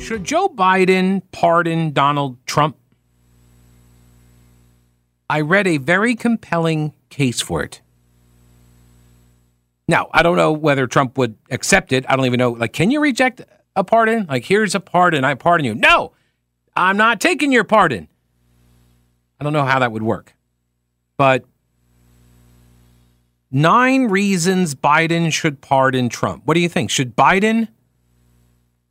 Should 0.00 0.24
Joe 0.24 0.48
Biden 0.48 1.22
pardon 1.30 1.92
Donald 1.92 2.44
Trump? 2.46 2.76
I 5.28 5.42
read 5.42 5.66
a 5.68 5.76
very 5.76 6.16
compelling 6.16 6.94
case 7.10 7.40
for 7.40 7.62
it. 7.62 7.80
Now, 9.86 10.08
I 10.12 10.22
don't 10.22 10.36
know 10.36 10.52
whether 10.52 10.86
Trump 10.86 11.18
would 11.18 11.36
accept 11.50 11.92
it. 11.92 12.04
I 12.08 12.16
don't 12.16 12.26
even 12.26 12.38
know. 12.38 12.50
Like, 12.50 12.72
can 12.72 12.90
you 12.90 13.00
reject 13.00 13.42
a 13.76 13.84
pardon? 13.84 14.26
Like, 14.28 14.44
here's 14.44 14.74
a 14.74 14.80
pardon. 14.80 15.22
I 15.24 15.34
pardon 15.34 15.64
you. 15.64 15.74
No, 15.74 16.12
I'm 16.74 16.96
not 16.96 17.20
taking 17.20 17.52
your 17.52 17.64
pardon. 17.64 18.08
I 19.38 19.44
don't 19.44 19.52
know 19.52 19.64
how 19.64 19.78
that 19.78 19.92
would 19.92 20.02
work. 20.02 20.34
But 21.16 21.44
nine 23.50 24.06
reasons 24.06 24.74
Biden 24.74 25.32
should 25.32 25.60
pardon 25.60 26.08
Trump. 26.08 26.46
What 26.46 26.54
do 26.54 26.60
you 26.60 26.68
think? 26.68 26.90
Should 26.90 27.14
Biden 27.14 27.68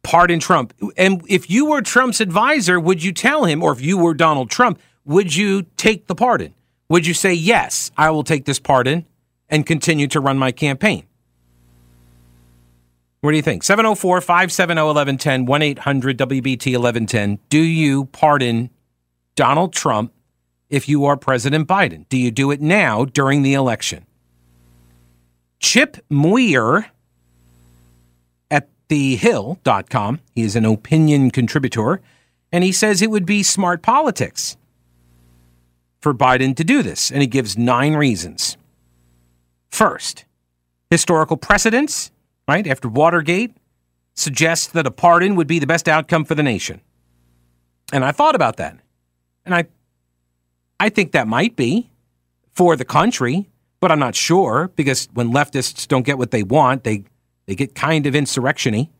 pardon 0.10 0.40
Trump? 0.40 0.74
And 0.98 1.22
if 1.28 1.52
you 1.52 1.68
were 1.68 1.82
Trump's 1.82 2.20
advisor, 2.20 2.80
would 2.80 3.04
you 3.04 3.12
tell 3.12 3.46
him, 3.46 3.62
or 3.62 3.72
if 3.72 3.80
you 3.80 3.96
were 3.96 4.16
Donald 4.16 4.50
Trump, 4.50 4.80
would 5.06 5.36
you 5.36 5.64
take 5.78 6.08
the 6.08 6.16
pardon? 6.16 6.56
Would 6.90 7.06
you 7.06 7.14
say, 7.14 7.32
yes, 7.34 7.92
I 7.96 8.10
will 8.10 8.24
take 8.24 8.46
this 8.46 8.60
pardon 8.60 9.06
and 9.50 9.68
continue 9.68 10.08
to 10.08 10.20
run 10.20 10.40
my 10.40 10.52
campaign? 10.52 11.06
What 13.22 13.32
do 13.32 13.38
you 13.38 13.44
think? 13.44 13.64
704 13.64 14.22
570 14.22 14.82
1110, 14.82 15.46
1 15.46 15.62
800 15.62 16.18
WBT 16.18 16.72
1110. 16.72 17.40
Do 17.50 17.60
you 17.60 18.06
pardon 18.06 18.72
Donald 19.36 19.74
Trump 19.74 20.12
if 20.70 20.90
you 20.90 21.06
are 21.06 21.18
President 21.18 21.68
Biden? 21.68 22.10
Do 22.10 22.18
you 22.18 22.32
do 22.32 22.50
it 22.50 22.62
now 22.62 23.06
during 23.06 23.44
the 23.44 23.54
election? 23.54 24.08
Chip 25.60 25.98
Muir 26.10 26.88
thehill.com, 28.90 30.20
he 30.36 30.42
is 30.42 30.56
an 30.56 30.66
opinion 30.66 31.32
contributor, 31.32 32.02
and 32.52 32.64
he 32.64 32.72
says 32.72 33.02
it 33.02 33.12
would 33.12 33.26
be 33.26 33.44
smart 33.44 33.81
politics 33.81 34.58
for 36.02 36.14
Biden 36.14 36.56
to 36.56 36.64
do 36.64 36.81
this. 36.81 37.12
And 37.12 37.22
he 37.22 37.28
gives 37.28 37.58
nine 37.58 37.94
reasons. 37.94 38.58
First, 39.70 40.26
historical 40.90 41.38
precedents 41.38 42.12
right, 42.50 42.66
after 42.66 42.90
Watergate, 42.90 43.56
suggests 44.16 44.68
that 44.68 44.88
a 44.88 44.92
pardon 44.92 45.36
would 45.36 45.48
be 45.48 45.59
the 45.59 45.68
best 45.68 45.88
outcome 45.88 46.26
for 46.26 46.34
the 46.34 46.44
nation. 46.44 46.81
And 47.94 48.03
I 48.03 48.12
thought 48.12 48.36
about 48.36 48.58
that. 48.58 48.78
And 49.46 49.53
I 49.53 49.66
I 50.80 50.90
think 50.90 51.12
that 51.12 51.28
might 51.28 51.56
be 51.56 51.92
for 52.52 52.76
the 52.76 52.86
country, 52.86 53.50
but 53.80 53.92
I'm 53.92 54.00
not 54.00 54.16
sure 54.16 54.72
because 54.76 55.09
when 55.14 55.31
leftists 55.31 55.88
don't 55.88 56.06
get 56.06 56.18
what 56.18 56.31
they 56.31 56.42
want, 56.42 56.84
they 56.84 57.03
they 57.50 57.55
get 57.55 57.73
kind 57.73 58.05
of 58.05 58.14
insurrectiony. 58.14 58.92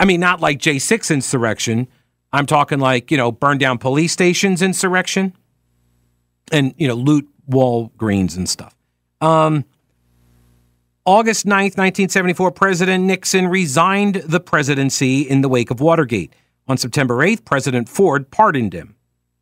I 0.00 0.04
mean, 0.04 0.18
not 0.18 0.40
like 0.40 0.58
J6 0.58 1.14
insurrection. 1.14 1.86
I'm 2.32 2.44
talking 2.44 2.80
like, 2.80 3.12
you 3.12 3.16
know, 3.16 3.30
burn 3.30 3.58
down 3.58 3.78
police 3.78 4.12
stations 4.12 4.62
insurrection 4.62 5.32
and, 6.50 6.74
you 6.76 6.88
know, 6.88 6.94
loot 6.94 7.28
Walgreens 7.48 8.36
and 8.36 8.48
stuff. 8.48 8.74
Um, 9.20 9.64
August 11.04 11.46
9th, 11.46 11.78
1974, 11.78 12.50
President 12.50 13.04
Nixon 13.04 13.46
resigned 13.46 14.16
the 14.16 14.40
presidency 14.40 15.20
in 15.20 15.40
the 15.40 15.48
wake 15.48 15.70
of 15.70 15.78
Watergate. 15.78 16.34
On 16.66 16.76
September 16.76 17.18
8th, 17.18 17.44
President 17.44 17.88
Ford 17.88 18.28
pardoned 18.32 18.72
him. 18.72 18.96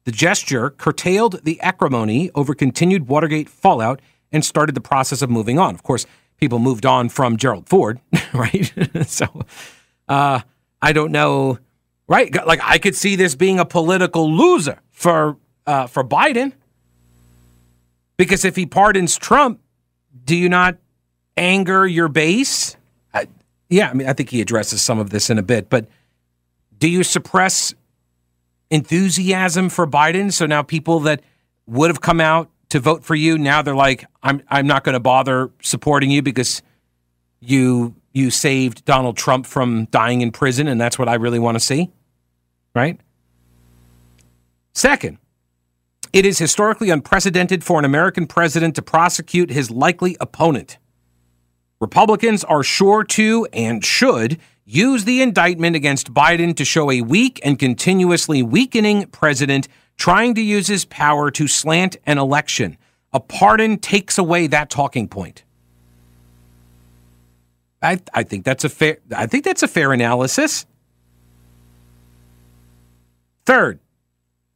The 0.04 0.12
gesture 0.12 0.68
curtailed 0.68 1.42
the 1.44 1.58
acrimony 1.62 2.30
over 2.34 2.54
continued 2.54 3.08
Watergate 3.08 3.48
fallout 3.48 4.02
and 4.30 4.44
started 4.44 4.74
the 4.74 4.82
process 4.82 5.22
of 5.22 5.30
moving 5.30 5.58
on. 5.58 5.74
Of 5.74 5.82
course, 5.82 6.04
people 6.42 6.58
moved 6.58 6.84
on 6.84 7.08
from 7.08 7.36
Gerald 7.36 7.68
Ford, 7.68 8.00
right? 8.34 8.72
so 9.06 9.44
uh, 10.08 10.40
I 10.82 10.92
don't 10.92 11.12
know, 11.12 11.60
right? 12.08 12.34
Like 12.44 12.58
I 12.64 12.78
could 12.78 12.96
see 12.96 13.14
this 13.14 13.36
being 13.36 13.60
a 13.60 13.64
political 13.64 14.28
loser 14.28 14.80
for 14.90 15.36
uh, 15.68 15.86
for 15.86 16.02
Biden 16.02 16.52
because 18.16 18.44
if 18.44 18.56
he 18.56 18.66
pardons 18.66 19.16
Trump, 19.16 19.60
do 20.24 20.34
you 20.34 20.48
not 20.48 20.78
anger 21.36 21.86
your 21.86 22.08
base? 22.08 22.76
I, 23.14 23.28
yeah, 23.70 23.88
I 23.88 23.94
mean, 23.94 24.08
I 24.08 24.12
think 24.12 24.30
he 24.30 24.40
addresses 24.40 24.82
some 24.82 24.98
of 24.98 25.10
this 25.10 25.30
in 25.30 25.38
a 25.38 25.44
bit, 25.44 25.70
but 25.70 25.86
do 26.76 26.88
you 26.88 27.04
suppress 27.04 27.72
enthusiasm 28.68 29.68
for 29.68 29.86
Biden? 29.86 30.32
So 30.32 30.46
now 30.46 30.62
people 30.64 30.98
that 31.00 31.22
would 31.68 31.88
have 31.88 32.00
come 32.00 32.20
out 32.20 32.50
to 32.72 32.80
vote 32.80 33.04
for 33.04 33.14
you, 33.14 33.36
now 33.36 33.60
they're 33.60 33.76
like, 33.76 34.06
I'm 34.22 34.42
I'm 34.48 34.66
not 34.66 34.82
going 34.82 34.94
to 34.94 35.00
bother 35.00 35.50
supporting 35.60 36.10
you 36.10 36.22
because 36.22 36.62
you 37.38 37.94
you 38.12 38.30
saved 38.30 38.86
Donald 38.86 39.18
Trump 39.18 39.44
from 39.44 39.84
dying 39.86 40.22
in 40.22 40.32
prison, 40.32 40.68
and 40.68 40.80
that's 40.80 40.98
what 40.98 41.06
I 41.06 41.14
really 41.14 41.38
want 41.38 41.56
to 41.56 41.60
see, 41.60 41.90
right? 42.74 42.98
Second, 44.74 45.18
it 46.14 46.24
is 46.24 46.38
historically 46.38 46.88
unprecedented 46.88 47.62
for 47.62 47.78
an 47.78 47.84
American 47.84 48.26
president 48.26 48.74
to 48.76 48.82
prosecute 48.82 49.50
his 49.50 49.70
likely 49.70 50.16
opponent. 50.18 50.78
Republicans 51.78 52.42
are 52.42 52.62
sure 52.62 53.04
to 53.04 53.46
and 53.52 53.84
should 53.84 54.40
use 54.64 55.04
the 55.04 55.20
indictment 55.20 55.76
against 55.76 56.14
Biden 56.14 56.56
to 56.56 56.64
show 56.64 56.90
a 56.90 57.02
weak 57.02 57.38
and 57.44 57.58
continuously 57.58 58.42
weakening 58.42 59.08
president 59.08 59.68
trying 59.96 60.34
to 60.34 60.40
use 60.40 60.66
his 60.66 60.84
power 60.84 61.30
to 61.30 61.46
slant 61.46 61.96
an 62.06 62.18
election. 62.18 62.76
A 63.12 63.20
pardon 63.20 63.78
takes 63.78 64.18
away 64.18 64.46
that 64.48 64.70
talking 64.70 65.08
point. 65.08 65.44
I, 67.82 68.00
I 68.14 68.22
think 68.22 68.44
that's 68.44 68.64
a 68.64 68.68
fair 68.68 68.98
I 69.14 69.26
think 69.26 69.44
that's 69.44 69.62
a 69.62 69.68
fair 69.68 69.92
analysis. 69.92 70.66
Third, 73.44 73.80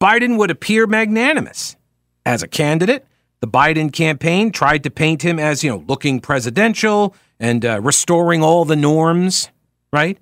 Biden 0.00 0.38
would 0.38 0.50
appear 0.50 0.86
magnanimous 0.86 1.76
as 2.24 2.42
a 2.42 2.48
candidate 2.48 3.04
the 3.40 3.48
Biden 3.48 3.92
campaign 3.92 4.50
tried 4.50 4.82
to 4.84 4.90
paint 4.90 5.22
him 5.22 5.38
as, 5.38 5.62
you 5.62 5.70
know, 5.70 5.84
looking 5.86 6.20
presidential 6.20 7.14
and 7.38 7.64
uh, 7.64 7.80
restoring 7.82 8.42
all 8.42 8.64
the 8.64 8.76
norms, 8.76 9.50
right? 9.92 10.18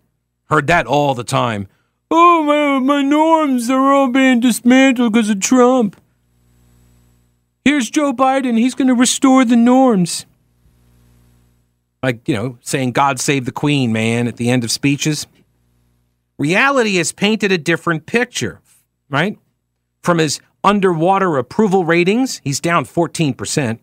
Heard 0.50 0.66
that 0.66 0.86
all 0.86 1.14
the 1.14 1.24
time. 1.24 1.68
Oh, 2.10 2.42
my, 2.42 2.78
my 2.78 3.02
norms 3.02 3.70
are 3.70 3.92
all 3.92 4.08
being 4.08 4.40
dismantled 4.40 5.12
because 5.12 5.30
of 5.30 5.40
Trump. 5.40 6.00
Here's 7.64 7.90
Joe 7.90 8.12
Biden. 8.12 8.58
He's 8.58 8.74
going 8.74 8.88
to 8.88 8.94
restore 8.94 9.44
the 9.44 9.56
norms. 9.56 10.26
Like, 12.02 12.28
you 12.28 12.34
know, 12.34 12.58
saying 12.60 12.92
God 12.92 13.18
save 13.18 13.46
the 13.46 13.52
Queen, 13.52 13.92
man, 13.92 14.28
at 14.28 14.36
the 14.36 14.50
end 14.50 14.64
of 14.64 14.70
speeches. 14.70 15.26
Reality 16.36 16.96
has 16.96 17.12
painted 17.12 17.50
a 17.50 17.58
different 17.58 18.04
picture, 18.04 18.60
right? 19.08 19.38
From 20.02 20.18
his 20.18 20.40
underwater 20.62 21.38
approval 21.38 21.84
ratings, 21.84 22.40
he's 22.44 22.60
down 22.60 22.84
14%. 22.84 23.78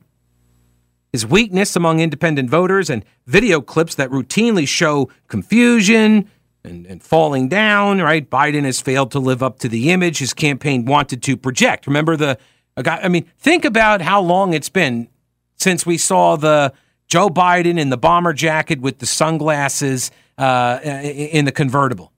His 1.12 1.26
weakness 1.26 1.76
among 1.76 2.00
independent 2.00 2.50
voters 2.50 2.90
and 2.90 3.04
video 3.26 3.60
clips 3.60 3.96
that 3.96 4.10
routinely 4.12 4.68
show 4.68 5.10
confusion 5.28 6.30
and, 6.64 6.86
and, 6.86 7.04
falling 7.04 7.50
down, 7.50 8.00
right? 8.00 8.30
Biden 8.30 8.66
has 8.66 8.80
failed 8.80 9.12
to 9.12 9.20
live 9.20 9.42
up 9.42 9.60
to 9.60 9.70
the 9.70 9.92
image 9.92 10.20
his 10.20 10.34
campaign 10.34 10.86
wanted 10.86 11.24
to 11.24 11.36
project. 11.36 11.88
Remember 11.88 12.16
the 12.16 12.38
guy, 12.82 13.00
I 13.02 13.08
mean, 13.08 13.26
think 13.40 13.66
about 13.66 14.02
how 14.02 14.22
long 14.22 14.54
it's 14.54 14.70
been 14.70 15.08
since 15.56 15.86
we 15.86 15.98
saw 15.98 16.36
the 16.36 16.74
Joe 17.08 17.30
Biden 17.30 17.80
in 17.80 17.90
the 17.90 17.98
bomber 17.98 18.34
jacket 18.34 18.80
with 18.80 19.00
the 19.00 19.06
sunglasses 19.06 20.12
uh, 20.38 20.80
in 20.84 21.46
the 21.46 21.52
convertible 21.52 22.12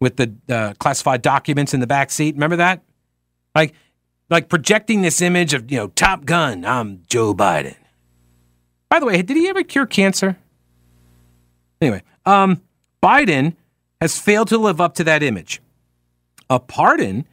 with 0.00 0.16
the 0.16 0.34
uh, 0.48 0.74
classified 0.78 1.22
documents 1.22 1.74
in 1.74 1.80
the 1.80 1.86
back 1.86 2.10
seat. 2.10 2.34
Remember 2.34 2.56
that? 2.56 2.82
Like 3.54 3.74
like 4.30 4.48
projecting 4.48 5.02
this 5.02 5.22
image 5.22 5.54
of, 5.54 5.70
you 5.70 5.78
know, 5.78 5.88
Top 5.88 6.24
Gun, 6.24 6.64
I'm 6.64 7.02
Joe 7.08 7.34
Biden. 7.34 7.76
By 8.90 9.00
the 9.00 9.06
way, 9.06 9.20
did 9.22 9.36
he 9.36 9.48
ever 9.48 9.62
cure 9.62 9.86
cancer? 9.86 10.36
Anyway, 11.80 12.02
um, 12.26 12.62
Biden 13.02 13.54
has 14.00 14.18
failed 14.18 14.48
to 14.48 14.58
live 14.58 14.80
up 14.80 14.94
to 14.94 15.04
that 15.04 15.22
image. 15.22 15.60
A 16.50 16.58
pardon 16.58 17.26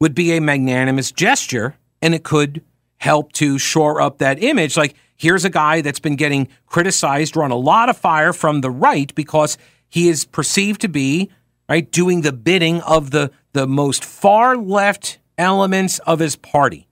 would 0.00 0.14
be 0.14 0.32
a 0.32 0.40
magnanimous 0.40 1.12
gesture, 1.12 1.76
and 2.00 2.14
it 2.14 2.24
could 2.24 2.62
help 2.98 3.32
to 3.32 3.58
shore 3.58 4.00
up 4.00 4.18
that 4.18 4.42
image. 4.42 4.76
Like, 4.76 4.94
here's 5.16 5.44
a 5.44 5.50
guy 5.50 5.80
that's 5.80 6.00
been 6.00 6.16
getting 6.16 6.48
criticized, 6.66 7.36
run 7.36 7.50
a 7.50 7.56
lot 7.56 7.88
of 7.88 7.96
fire 7.96 8.32
from 8.32 8.60
the 8.60 8.70
right 8.70 9.14
because 9.14 9.58
he 9.88 10.08
is 10.08 10.24
perceived 10.24 10.80
to 10.80 10.88
be 10.88 11.30
right? 11.72 11.90
Doing 11.90 12.20
the 12.20 12.32
bidding 12.32 12.82
of 12.82 13.12
the, 13.12 13.30
the 13.54 13.66
most 13.66 14.04
far 14.04 14.58
left 14.58 15.18
elements 15.38 16.00
of 16.00 16.18
his 16.18 16.36
party. 16.36 16.86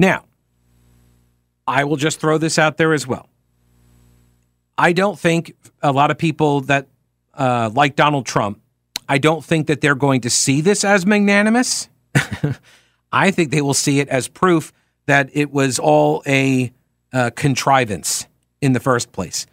Now, 0.00 0.24
I 1.68 1.84
will 1.84 1.96
just 1.96 2.20
throw 2.20 2.36
this 2.36 2.58
out 2.58 2.78
there 2.78 2.92
as 2.92 3.06
well. 3.06 3.28
I 4.76 4.92
don't 4.92 5.16
think 5.16 5.54
a 5.80 5.92
lot 5.92 6.10
of 6.10 6.18
people 6.18 6.62
that 6.62 6.88
uh, 7.34 7.70
like 7.72 7.96
Donald 7.96 8.26
Trump, 8.26 8.60
I 9.08 9.18
don't 9.18 9.44
think 9.44 9.66
that 9.66 9.80
they're 9.80 9.94
going 9.94 10.20
to 10.22 10.30
see 10.30 10.60
this 10.60 10.84
as 10.84 11.04
magnanimous. 11.04 11.88
I 13.12 13.30
think 13.30 13.50
they 13.50 13.60
will 13.60 13.74
see 13.74 14.00
it 14.00 14.08
as 14.08 14.28
proof 14.28 14.72
that 15.06 15.30
it 15.32 15.50
was 15.50 15.78
all 15.78 16.22
a 16.26 16.72
uh, 17.12 17.30
contrivance 17.34 18.26
in 18.60 18.72
the 18.72 18.80
first 18.80 19.10
place. 19.12 19.46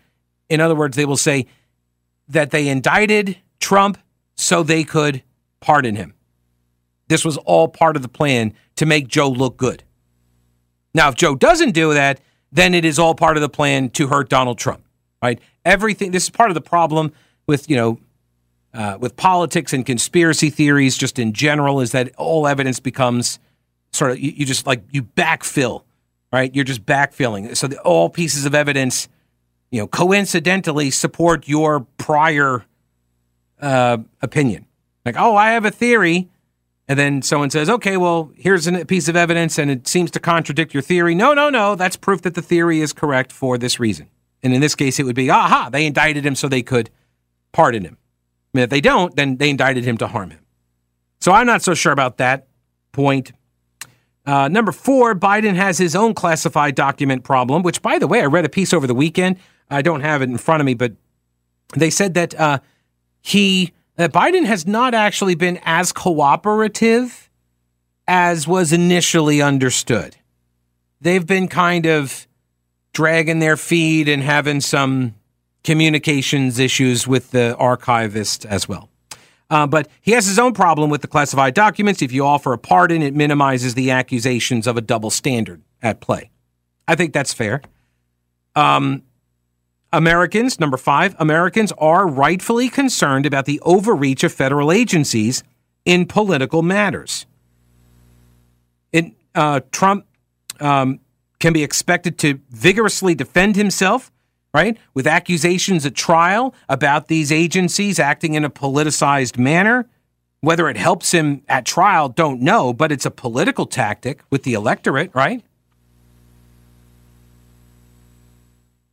In 0.49 0.61
other 0.61 0.75
words, 0.75 0.95
they 0.95 1.05
will 1.05 1.17
say 1.17 1.47
that 2.29 2.51
they 2.51 2.67
indicted 2.67 3.37
Trump 3.59 3.97
so 4.35 4.63
they 4.63 4.83
could 4.83 5.23
pardon 5.59 5.95
him. 5.95 6.13
This 7.07 7.25
was 7.25 7.37
all 7.37 7.67
part 7.67 7.95
of 7.95 8.01
the 8.01 8.09
plan 8.09 8.53
to 8.75 8.85
make 8.85 9.07
Joe 9.07 9.29
look 9.29 9.57
good. 9.57 9.83
Now, 10.93 11.09
if 11.09 11.15
Joe 11.15 11.35
doesn't 11.35 11.71
do 11.71 11.93
that, 11.93 12.19
then 12.51 12.73
it 12.73 12.85
is 12.85 12.99
all 12.99 13.15
part 13.15 13.37
of 13.37 13.41
the 13.41 13.49
plan 13.49 13.89
to 13.91 14.07
hurt 14.07 14.29
Donald 14.29 14.57
Trump, 14.57 14.83
right? 15.21 15.39
Everything. 15.65 16.11
This 16.11 16.23
is 16.23 16.29
part 16.29 16.49
of 16.49 16.55
the 16.55 16.61
problem 16.61 17.11
with 17.47 17.69
you 17.69 17.75
know 17.75 17.99
uh, 18.73 18.97
with 18.99 19.15
politics 19.15 19.73
and 19.73 19.85
conspiracy 19.85 20.49
theories, 20.49 20.97
just 20.97 21.17
in 21.17 21.33
general, 21.33 21.79
is 21.79 21.91
that 21.93 22.13
all 22.17 22.47
evidence 22.47 22.79
becomes 22.79 23.39
sort 23.91 24.11
of 24.11 24.19
you, 24.19 24.31
you 24.35 24.45
just 24.45 24.67
like 24.67 24.83
you 24.91 25.03
backfill, 25.03 25.83
right? 26.31 26.53
You're 26.53 26.65
just 26.65 26.85
backfilling. 26.85 27.55
So 27.57 27.67
the, 27.67 27.79
all 27.81 28.09
pieces 28.09 28.45
of 28.45 28.53
evidence, 28.53 29.07
you 29.71 29.79
know, 29.79 29.87
coincidentally 29.87 30.91
support 30.91 31.47
your 31.47 31.81
prior 31.97 32.65
uh, 33.59 33.97
opinion. 34.21 34.65
Like, 35.05 35.15
oh, 35.17 35.35
I 35.35 35.51
have 35.51 35.65
a 35.65 35.71
theory 35.71 36.29
and 36.87 36.97
then 36.97 37.21
someone 37.21 37.49
says, 37.49 37.69
okay, 37.69 37.97
well, 37.97 38.31
here's 38.35 38.67
a 38.67 38.85
piece 38.85 39.07
of 39.07 39.15
evidence 39.15 39.57
and 39.57 39.69
it 39.71 39.87
seems 39.87 40.11
to 40.11 40.19
contradict 40.19 40.73
your 40.73 40.83
theory. 40.83 41.15
No, 41.15 41.33
no, 41.33 41.49
no. 41.49 41.75
That's 41.75 41.97
proof 41.97 42.21
that 42.21 42.35
the 42.35 42.41
theory 42.41 42.81
is 42.81 42.93
correct 42.93 43.31
for 43.31 43.57
this 43.57 43.79
reason. 43.79 44.09
And 44.43 44.53
in 44.53 44.61
this 44.61 44.75
case, 44.75 44.99
it 44.99 45.03
would 45.03 45.15
be, 45.15 45.29
aha, 45.29 45.69
they 45.71 45.85
indicted 45.85 46.25
him 46.25 46.35
so 46.35 46.47
they 46.47 46.61
could 46.61 46.89
pardon 47.57 47.83
him. 47.83 47.97
I 48.53 48.57
mean, 48.57 48.63
if 48.65 48.69
they 48.69 48.81
don't, 48.81 49.15
then 49.15 49.37
they 49.37 49.49
indicted 49.49 49.83
him 49.83 49.97
to 49.97 50.07
harm 50.07 50.29
him. 50.29 50.45
So 51.19 51.31
I'm 51.31 51.47
not 51.47 51.63
so 51.63 51.73
sure 51.73 51.91
about 51.91 52.17
that 52.17 52.47
point. 52.91 53.31
Uh, 54.27 54.47
number 54.47 54.71
four, 54.71 55.15
Biden 55.15 55.55
has 55.55 55.79
his 55.79 55.95
own 55.95 56.13
classified 56.13 56.75
document 56.75 57.23
problem, 57.23 57.63
which, 57.63 57.81
by 57.81 57.97
the 57.97 58.05
way, 58.05 58.21
I 58.21 58.25
read 58.25 58.45
a 58.45 58.49
piece 58.49 58.73
over 58.73 58.85
the 58.85 58.93
weekend. 58.93 59.37
I 59.71 59.81
don't 59.81 60.01
have 60.01 60.21
it 60.21 60.29
in 60.29 60.37
front 60.37 60.61
of 60.61 60.67
me, 60.67 60.75
but 60.75 60.93
they 61.75 61.89
said 61.89 62.13
that 62.13 62.39
uh, 62.39 62.59
he 63.21 63.73
that 63.95 64.13
Biden 64.13 64.45
has 64.45 64.67
not 64.67 64.93
actually 64.93 65.33
been 65.33 65.59
as 65.65 65.91
cooperative 65.91 67.31
as 68.07 68.47
was 68.47 68.71
initially 68.71 69.41
understood. 69.41 70.15
They've 71.01 71.25
been 71.25 71.47
kind 71.47 71.87
of 71.87 72.27
dragging 72.93 73.39
their 73.39 73.57
feet 73.57 74.07
and 74.07 74.21
having 74.21 74.61
some 74.61 75.15
communications 75.67 76.59
issues 76.59 77.05
with 77.05 77.31
the 77.31 77.53
archivist 77.57 78.45
as 78.45 78.69
well. 78.69 78.89
Uh, 79.49 79.67
but 79.67 79.89
he 79.99 80.13
has 80.13 80.25
his 80.25 80.39
own 80.39 80.53
problem 80.53 80.89
with 80.89 81.01
the 81.01 81.09
classified 81.09 81.53
documents. 81.53 82.01
If 82.01 82.13
you 82.13 82.25
offer 82.25 82.53
a 82.53 82.57
pardon, 82.57 83.01
it 83.01 83.13
minimizes 83.13 83.73
the 83.73 83.91
accusations 83.91 84.65
of 84.65 84.77
a 84.77 84.81
double 84.81 85.09
standard 85.09 85.61
at 85.81 85.99
play. 85.99 86.31
I 86.87 86.95
think 86.95 87.11
that's 87.11 87.33
fair. 87.33 87.61
Um, 88.55 89.03
Americans, 89.91 90.57
number 90.57 90.77
five, 90.77 91.17
Americans 91.19 91.73
are 91.77 92.07
rightfully 92.07 92.69
concerned 92.69 93.25
about 93.25 93.43
the 93.43 93.59
overreach 93.65 94.23
of 94.23 94.31
federal 94.31 94.71
agencies 94.71 95.43
in 95.83 96.05
political 96.05 96.61
matters. 96.61 97.25
Uh, 99.35 99.59
Trump 99.71 100.05
um, 100.61 101.01
can 101.39 101.51
be 101.51 101.61
expected 101.61 102.17
to 102.19 102.39
vigorously 102.49 103.13
defend 103.13 103.57
himself, 103.57 104.11
right, 104.57 104.77
with 104.95 105.05
accusations 105.05 105.85
at 105.85 105.93
trial 105.93 106.55
about 106.67 107.07
these 107.09 107.31
agencies 107.31 107.99
acting 107.99 108.33
in 108.33 108.43
a 108.43 108.49
politicized 108.49 109.37
manner. 109.37 109.87
Whether 110.41 110.67
it 110.69 110.77
helps 110.77 111.13
him 111.13 111.43
at 111.47 111.65
trial, 111.65 112.09
don't 112.09 112.41
know, 112.41 112.73
but 112.73 112.91
it's 112.91 113.05
a 113.05 113.11
political 113.11 113.65
tactic 113.65 114.21
with 114.31 114.43
the 114.43 114.53
electorate, 114.53 115.11
right? 115.13 115.43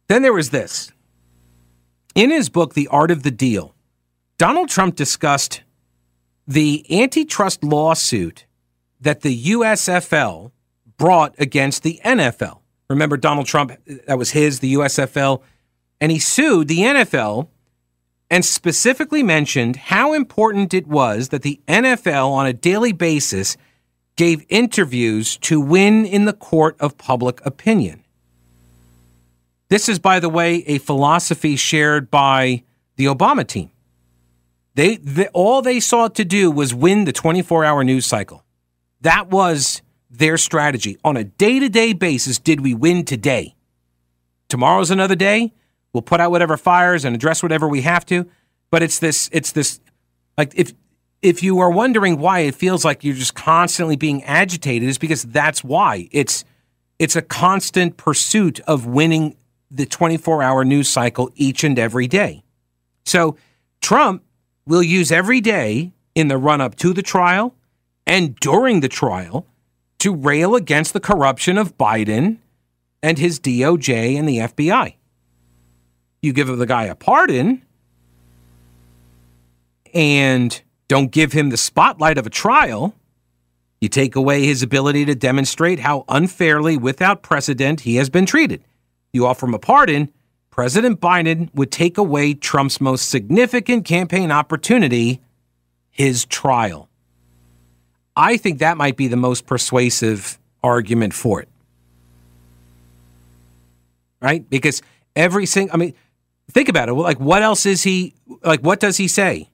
Then 0.08 0.22
there 0.22 0.32
was 0.32 0.50
this. 0.50 0.92
In 2.14 2.30
his 2.30 2.48
book, 2.48 2.74
The 2.74 2.88
Art 2.88 3.10
of 3.10 3.22
the 3.22 3.30
Deal, 3.30 3.74
Donald 4.38 4.68
Trump 4.68 4.96
discussed 4.96 5.62
the 6.46 6.84
antitrust 6.90 7.64
lawsuit 7.64 8.44
that 9.00 9.22
the 9.22 9.44
USFL 9.52 10.50
brought 10.98 11.34
against 11.38 11.82
the 11.82 12.00
NFL. 12.04 12.60
Remember, 12.88 13.16
Donald 13.16 13.46
Trump, 13.46 13.72
that 14.06 14.18
was 14.18 14.30
his, 14.32 14.60
the 14.60 14.74
USFL, 14.74 15.42
and 16.04 16.12
he 16.12 16.18
sued 16.18 16.68
the 16.68 16.80
NFL 16.80 17.48
and 18.28 18.44
specifically 18.44 19.22
mentioned 19.22 19.76
how 19.76 20.12
important 20.12 20.74
it 20.74 20.86
was 20.86 21.30
that 21.30 21.40
the 21.40 21.62
NFL 21.66 22.30
on 22.30 22.44
a 22.44 22.52
daily 22.52 22.92
basis 22.92 23.56
gave 24.14 24.44
interviews 24.50 25.38
to 25.38 25.58
win 25.58 26.04
in 26.04 26.26
the 26.26 26.34
court 26.34 26.76
of 26.78 26.98
public 26.98 27.40
opinion. 27.46 28.04
This 29.70 29.88
is, 29.88 29.98
by 29.98 30.20
the 30.20 30.28
way, 30.28 30.56
a 30.66 30.76
philosophy 30.76 31.56
shared 31.56 32.10
by 32.10 32.64
the 32.96 33.06
Obama 33.06 33.46
team. 33.46 33.70
They, 34.74 34.96
they 34.96 35.28
all 35.28 35.62
they 35.62 35.80
sought 35.80 36.16
to 36.16 36.24
do 36.26 36.50
was 36.50 36.74
win 36.74 37.06
the 37.06 37.14
24-hour 37.14 37.82
news 37.82 38.04
cycle. 38.04 38.44
That 39.00 39.30
was 39.30 39.80
their 40.10 40.36
strategy. 40.36 40.98
On 41.02 41.16
a 41.16 41.24
day-to-day 41.24 41.94
basis, 41.94 42.38
did 42.38 42.60
we 42.60 42.74
win 42.74 43.06
today? 43.06 43.56
Tomorrow's 44.50 44.90
another 44.90 45.16
day. 45.16 45.54
We'll 45.94 46.02
put 46.02 46.20
out 46.20 46.30
whatever 46.30 46.58
fires 46.58 47.06
and 47.06 47.14
address 47.14 47.42
whatever 47.42 47.66
we 47.66 47.80
have 47.82 48.04
to. 48.06 48.28
But 48.70 48.82
it's 48.82 48.98
this, 48.98 49.30
it's 49.32 49.52
this, 49.52 49.80
like 50.36 50.52
if 50.54 50.74
if 51.22 51.42
you 51.42 51.58
are 51.60 51.70
wondering 51.70 52.18
why 52.18 52.40
it 52.40 52.54
feels 52.54 52.84
like 52.84 53.02
you're 53.02 53.14
just 53.14 53.34
constantly 53.34 53.96
being 53.96 54.22
agitated, 54.24 54.86
is 54.86 54.98
because 54.98 55.22
that's 55.22 55.64
why. 55.64 56.06
It's 56.12 56.44
it's 56.98 57.16
a 57.16 57.22
constant 57.22 57.96
pursuit 57.96 58.60
of 58.60 58.84
winning 58.84 59.36
the 59.70 59.86
24 59.86 60.42
hour 60.42 60.64
news 60.64 60.88
cycle 60.88 61.30
each 61.34 61.64
and 61.64 61.78
every 61.78 62.06
day. 62.06 62.44
So 63.06 63.38
Trump 63.80 64.22
will 64.66 64.82
use 64.82 65.10
every 65.10 65.40
day 65.40 65.92
in 66.14 66.28
the 66.28 66.36
run 66.36 66.60
up 66.60 66.74
to 66.76 66.92
the 66.92 67.02
trial 67.02 67.54
and 68.06 68.36
during 68.36 68.80
the 68.80 68.88
trial 68.88 69.46
to 70.00 70.14
rail 70.14 70.54
against 70.54 70.92
the 70.92 71.00
corruption 71.00 71.56
of 71.56 71.78
Biden 71.78 72.38
and 73.02 73.18
his 73.18 73.40
DOJ 73.40 74.18
and 74.18 74.28
the 74.28 74.38
FBI. 74.38 74.96
You 76.24 76.32
give 76.32 76.48
the 76.48 76.66
guy 76.66 76.84
a 76.84 76.94
pardon 76.94 77.62
and 79.92 80.62
don't 80.88 81.10
give 81.10 81.32
him 81.32 81.50
the 81.50 81.56
spotlight 81.56 82.18
of 82.18 82.26
a 82.26 82.30
trial. 82.30 82.94
You 83.80 83.88
take 83.88 84.16
away 84.16 84.44
his 84.44 84.62
ability 84.62 85.04
to 85.04 85.14
demonstrate 85.14 85.80
how 85.80 86.04
unfairly, 86.08 86.76
without 86.78 87.22
precedent, 87.22 87.82
he 87.82 87.96
has 87.96 88.08
been 88.08 88.26
treated 88.26 88.64
you 89.14 89.26
offer 89.26 89.46
him 89.46 89.54
a 89.54 89.58
pardon, 89.58 90.12
President 90.50 91.00
Biden 91.00 91.48
would 91.54 91.70
take 91.70 91.96
away 91.96 92.34
Trump's 92.34 92.80
most 92.80 93.08
significant 93.08 93.84
campaign 93.84 94.30
opportunity, 94.30 95.22
his 95.90 96.26
trial. 96.26 96.88
I 98.16 98.36
think 98.36 98.58
that 98.58 98.76
might 98.76 98.96
be 98.96 99.08
the 99.08 99.16
most 99.16 99.46
persuasive 99.46 100.38
argument 100.62 101.14
for 101.14 101.40
it. 101.40 101.48
Right? 104.20 104.48
Because 104.50 104.82
every 105.16 105.46
single, 105.46 105.74
I 105.74 105.78
mean, 105.78 105.94
think 106.50 106.68
about 106.68 106.88
it. 106.88 106.94
Like, 106.94 107.18
what 107.18 107.42
else 107.42 107.66
is 107.66 107.82
he, 107.82 108.14
like, 108.42 108.60
what 108.60 108.80
does 108.80 108.96
he 108.96 109.08
say? 109.08 109.50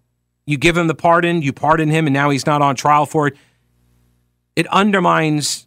You 0.47 0.59
give 0.59 0.77
him 0.77 0.87
the 0.87 0.95
pardon, 0.95 1.43
you 1.43 1.53
pardon 1.53 1.89
him, 1.89 2.07
and 2.07 2.15
now 2.15 2.31
he's 2.31 2.47
not 2.47 2.63
on 2.63 2.75
trial 2.75 3.07
for 3.07 3.29
it. 3.29 3.37
It 4.57 4.67
undermines 4.69 5.67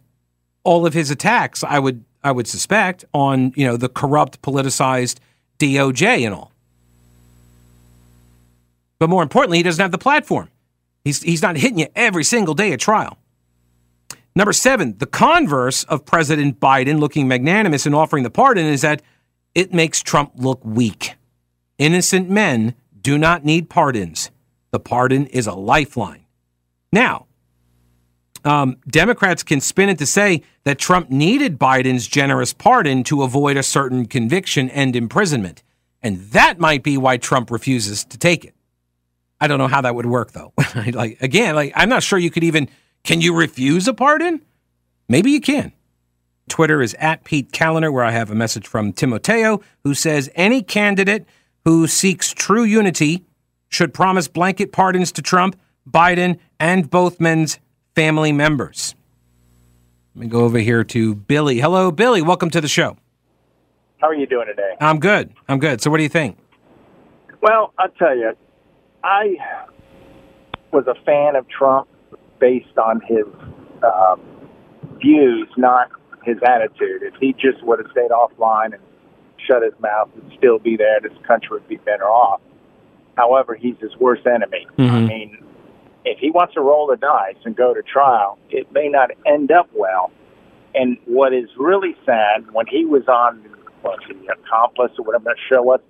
all 0.62 0.86
of 0.86 0.94
his 0.94 1.10
attacks, 1.10 1.62
I 1.62 1.78
would 1.78 2.04
I 2.22 2.32
would 2.32 2.46
suspect, 2.46 3.04
on 3.12 3.52
you 3.54 3.66
know 3.66 3.76
the 3.76 3.88
corrupt, 3.88 4.40
politicized 4.40 5.18
DOJ 5.58 6.24
and 6.24 6.34
all. 6.34 6.52
But 8.98 9.10
more 9.10 9.22
importantly, 9.22 9.58
he 9.58 9.62
doesn't 9.62 9.82
have 9.82 9.92
the 9.92 9.98
platform. 9.98 10.50
He's 11.04 11.22
he's 11.22 11.42
not 11.42 11.56
hitting 11.56 11.78
you 11.78 11.86
every 11.94 12.24
single 12.24 12.54
day 12.54 12.72
at 12.72 12.80
trial. 12.80 13.18
Number 14.34 14.52
seven, 14.52 14.96
the 14.98 15.06
converse 15.06 15.84
of 15.84 16.04
President 16.04 16.58
Biden 16.58 16.98
looking 16.98 17.28
magnanimous 17.28 17.86
and 17.86 17.94
offering 17.94 18.24
the 18.24 18.30
pardon 18.30 18.66
is 18.66 18.80
that 18.80 19.02
it 19.54 19.72
makes 19.72 20.02
Trump 20.02 20.32
look 20.36 20.64
weak. 20.64 21.14
Innocent 21.78 22.30
men 22.30 22.74
do 23.00 23.18
not 23.18 23.44
need 23.44 23.68
pardons. 23.68 24.30
The 24.70 24.80
pardon 24.80 25.26
is 25.26 25.46
a 25.46 25.54
lifeline. 25.54 26.24
Now, 26.92 27.26
um, 28.44 28.76
Democrats 28.88 29.42
can 29.42 29.60
spin 29.60 29.88
it 29.88 29.98
to 29.98 30.06
say 30.06 30.42
that 30.64 30.78
Trump 30.78 31.10
needed 31.10 31.58
Biden's 31.58 32.06
generous 32.06 32.52
pardon 32.52 33.02
to 33.04 33.22
avoid 33.22 33.56
a 33.56 33.62
certain 33.62 34.06
conviction 34.06 34.68
and 34.70 34.94
imprisonment. 34.94 35.62
And 36.02 36.18
that 36.32 36.58
might 36.58 36.82
be 36.82 36.98
why 36.98 37.16
Trump 37.16 37.50
refuses 37.50 38.04
to 38.04 38.18
take 38.18 38.44
it. 38.44 38.54
I 39.40 39.46
don't 39.46 39.58
know 39.58 39.68
how 39.68 39.80
that 39.80 39.94
would 39.94 40.06
work 40.06 40.32
though. 40.32 40.52
like 40.92 41.20
again, 41.22 41.54
like 41.54 41.72
I'm 41.74 41.88
not 41.88 42.02
sure 42.02 42.18
you 42.18 42.30
could 42.30 42.44
even 42.44 42.68
can 43.02 43.20
you 43.20 43.34
refuse 43.34 43.88
a 43.88 43.94
pardon? 43.94 44.42
Maybe 45.08 45.30
you 45.30 45.40
can. 45.40 45.72
Twitter 46.48 46.82
is 46.82 46.94
at 46.94 47.24
Pete 47.24 47.52
Kaliner, 47.52 47.92
where 47.92 48.04
I 48.04 48.10
have 48.10 48.30
a 48.30 48.34
message 48.34 48.66
from 48.66 48.92
Timoteo 48.92 49.60
who 49.82 49.94
says 49.94 50.30
any 50.34 50.62
candidate 50.62 51.26
who 51.64 51.86
seeks 51.86 52.32
true 52.32 52.64
unity 52.64 53.24
should 53.68 53.94
promise 53.94 54.28
blanket 54.28 54.70
pardons 54.70 55.10
to 55.12 55.22
Trump, 55.22 55.58
Biden, 55.88 56.38
and 56.60 56.88
both 56.90 57.20
men's 57.20 57.58
family 57.94 58.32
members. 58.32 58.94
Let 60.14 60.20
me 60.20 60.26
go 60.28 60.40
over 60.44 60.58
here 60.58 60.84
to 60.84 61.14
Billy. 61.14 61.58
Hello, 61.58 61.90
Billy. 61.90 62.22
Welcome 62.22 62.50
to 62.50 62.60
the 62.60 62.68
show. 62.68 62.96
How 64.00 64.08
are 64.08 64.14
you 64.14 64.26
doing 64.26 64.46
today? 64.46 64.74
I'm 64.80 65.00
good. 65.00 65.32
I'm 65.48 65.58
good. 65.58 65.80
So, 65.80 65.90
what 65.90 65.96
do 65.96 66.02
you 66.02 66.08
think? 66.08 66.36
Well, 67.40 67.72
I'll 67.78 67.88
tell 67.88 68.16
you, 68.16 68.32
I 69.02 69.36
was 70.72 70.86
a 70.86 70.94
fan 71.04 71.36
of 71.36 71.48
Trump 71.48 71.88
based 72.38 72.78
on 72.78 73.00
his 73.00 73.24
um, 73.82 74.20
views, 75.00 75.48
not 75.56 75.90
his 76.24 76.38
attitude. 76.46 77.02
If 77.02 77.14
he 77.20 77.32
just 77.32 77.62
would 77.62 77.78
have 77.78 77.90
stayed 77.90 78.10
offline 78.10 78.74
and 78.74 78.82
shut 79.46 79.62
his 79.62 79.74
mouth 79.80 80.10
and 80.14 80.32
still 80.36 80.58
be 80.58 80.76
there, 80.76 81.00
this 81.00 81.12
country 81.26 81.50
would 81.58 81.68
be 81.68 81.76
better 81.76 82.04
off. 82.04 82.40
However, 83.16 83.54
he's 83.54 83.76
his 83.80 83.94
worst 83.96 84.26
enemy. 84.26 84.66
Mm-hmm. 84.78 84.94
I 84.94 85.00
mean, 85.00 85.44
if 86.04 86.18
he 86.18 86.30
wants 86.30 86.54
to 86.54 86.60
roll 86.60 86.86
the 86.86 86.96
dice 86.96 87.36
and 87.44 87.56
go 87.56 87.72
to 87.72 87.82
trial, 87.82 88.38
it 88.50 88.70
may 88.72 88.88
not 88.88 89.10
end 89.26 89.50
up 89.50 89.68
well. 89.72 90.10
And 90.74 90.98
what 91.06 91.32
is 91.32 91.48
really 91.56 91.96
sad, 92.04 92.50
when 92.52 92.66
he 92.66 92.84
was 92.84 93.06
on 93.06 93.44
what, 93.82 94.00
the 94.08 94.32
Accomplice 94.32 94.92
or 94.98 95.04
whatever 95.04 95.24
that 95.24 95.36
show 95.48 95.62
was, 95.62 95.80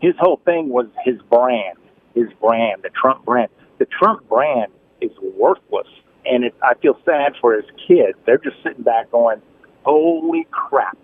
his 0.00 0.14
whole 0.18 0.40
thing 0.44 0.68
was 0.68 0.86
his 1.04 1.20
brand, 1.30 1.78
his 2.14 2.26
brand, 2.40 2.82
the 2.82 2.90
Trump 2.90 3.24
brand. 3.24 3.48
The 3.78 3.86
Trump 3.86 4.28
brand 4.28 4.72
is 5.00 5.12
worthless, 5.36 5.86
and 6.26 6.44
it, 6.44 6.54
I 6.62 6.74
feel 6.74 6.98
sad 7.04 7.34
for 7.40 7.54
his 7.54 7.64
kids. 7.86 8.18
They're 8.26 8.38
just 8.38 8.56
sitting 8.64 8.82
back 8.82 9.10
going, 9.12 9.40
"Holy 9.84 10.46
crap!" 10.50 10.98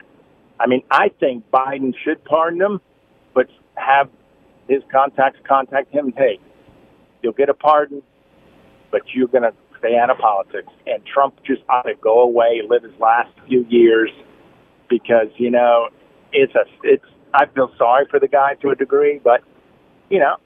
I 0.61 0.67
mean, 0.67 0.83
I 0.91 1.11
think 1.21 1.51
Biden 1.51 1.95
should 2.05 2.25
pardon 2.25 2.61
him, 2.61 2.81
but 3.35 3.49
have 3.75 4.09
his 4.69 4.83
contacts 4.91 5.39
contact 5.47 5.93
him. 5.93 6.13
Hey, 6.17 6.39
you'll 7.23 7.33
get 7.33 7.49
a 7.49 7.55
pardon, 7.55 8.03
but 8.91 9.03
you're 9.15 9.29
going 9.29 9.45
to 9.45 9.55
stay 9.79 9.97
out 9.97 10.11
of 10.11 10.19
politics. 10.19 10.69
And 10.87 11.05
Trump 11.07 11.37
just 11.45 11.63
ought 11.69 11.83
to 11.83 11.95
go 11.95 12.21
away, 12.21 12.63
live 12.69 12.83
his 12.83 12.99
last 13.01 13.31
few 13.47 13.65
years, 13.69 14.11
because 14.89 15.29
you 15.37 15.51
know 15.51 15.89
it's 16.33 16.55
a 16.55 16.65
it's. 16.83 17.05
I 17.35 17.45
feel 17.47 17.71
sorry 17.77 18.07
for 18.11 18.19
the 18.19 18.29
guy 18.29 18.55
to 18.63 18.71
a 18.71 18.75
degree, 18.75 19.21
but 19.23 19.43
you 20.11 20.19
know 20.19 20.37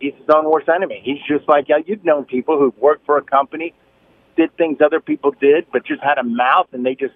he's 0.00 0.14
his 0.14 0.28
own 0.32 0.50
worst 0.50 0.68
enemy. 0.68 1.00
He's 1.04 1.18
just 1.28 1.48
like 1.48 1.68
yeah, 1.68 1.78
you've 1.84 2.04
known 2.04 2.24
people 2.24 2.58
who've 2.58 2.76
worked 2.78 3.04
for 3.04 3.18
a 3.18 3.22
company, 3.22 3.74
did 4.36 4.56
things 4.56 4.78
other 4.84 5.00
people 5.00 5.32
did, 5.32 5.66
but 5.72 5.84
just 5.84 6.02
had 6.02 6.18
a 6.18 6.22
mouth 6.24 6.68
and 6.72 6.86
they 6.86 6.94
just 6.94 7.14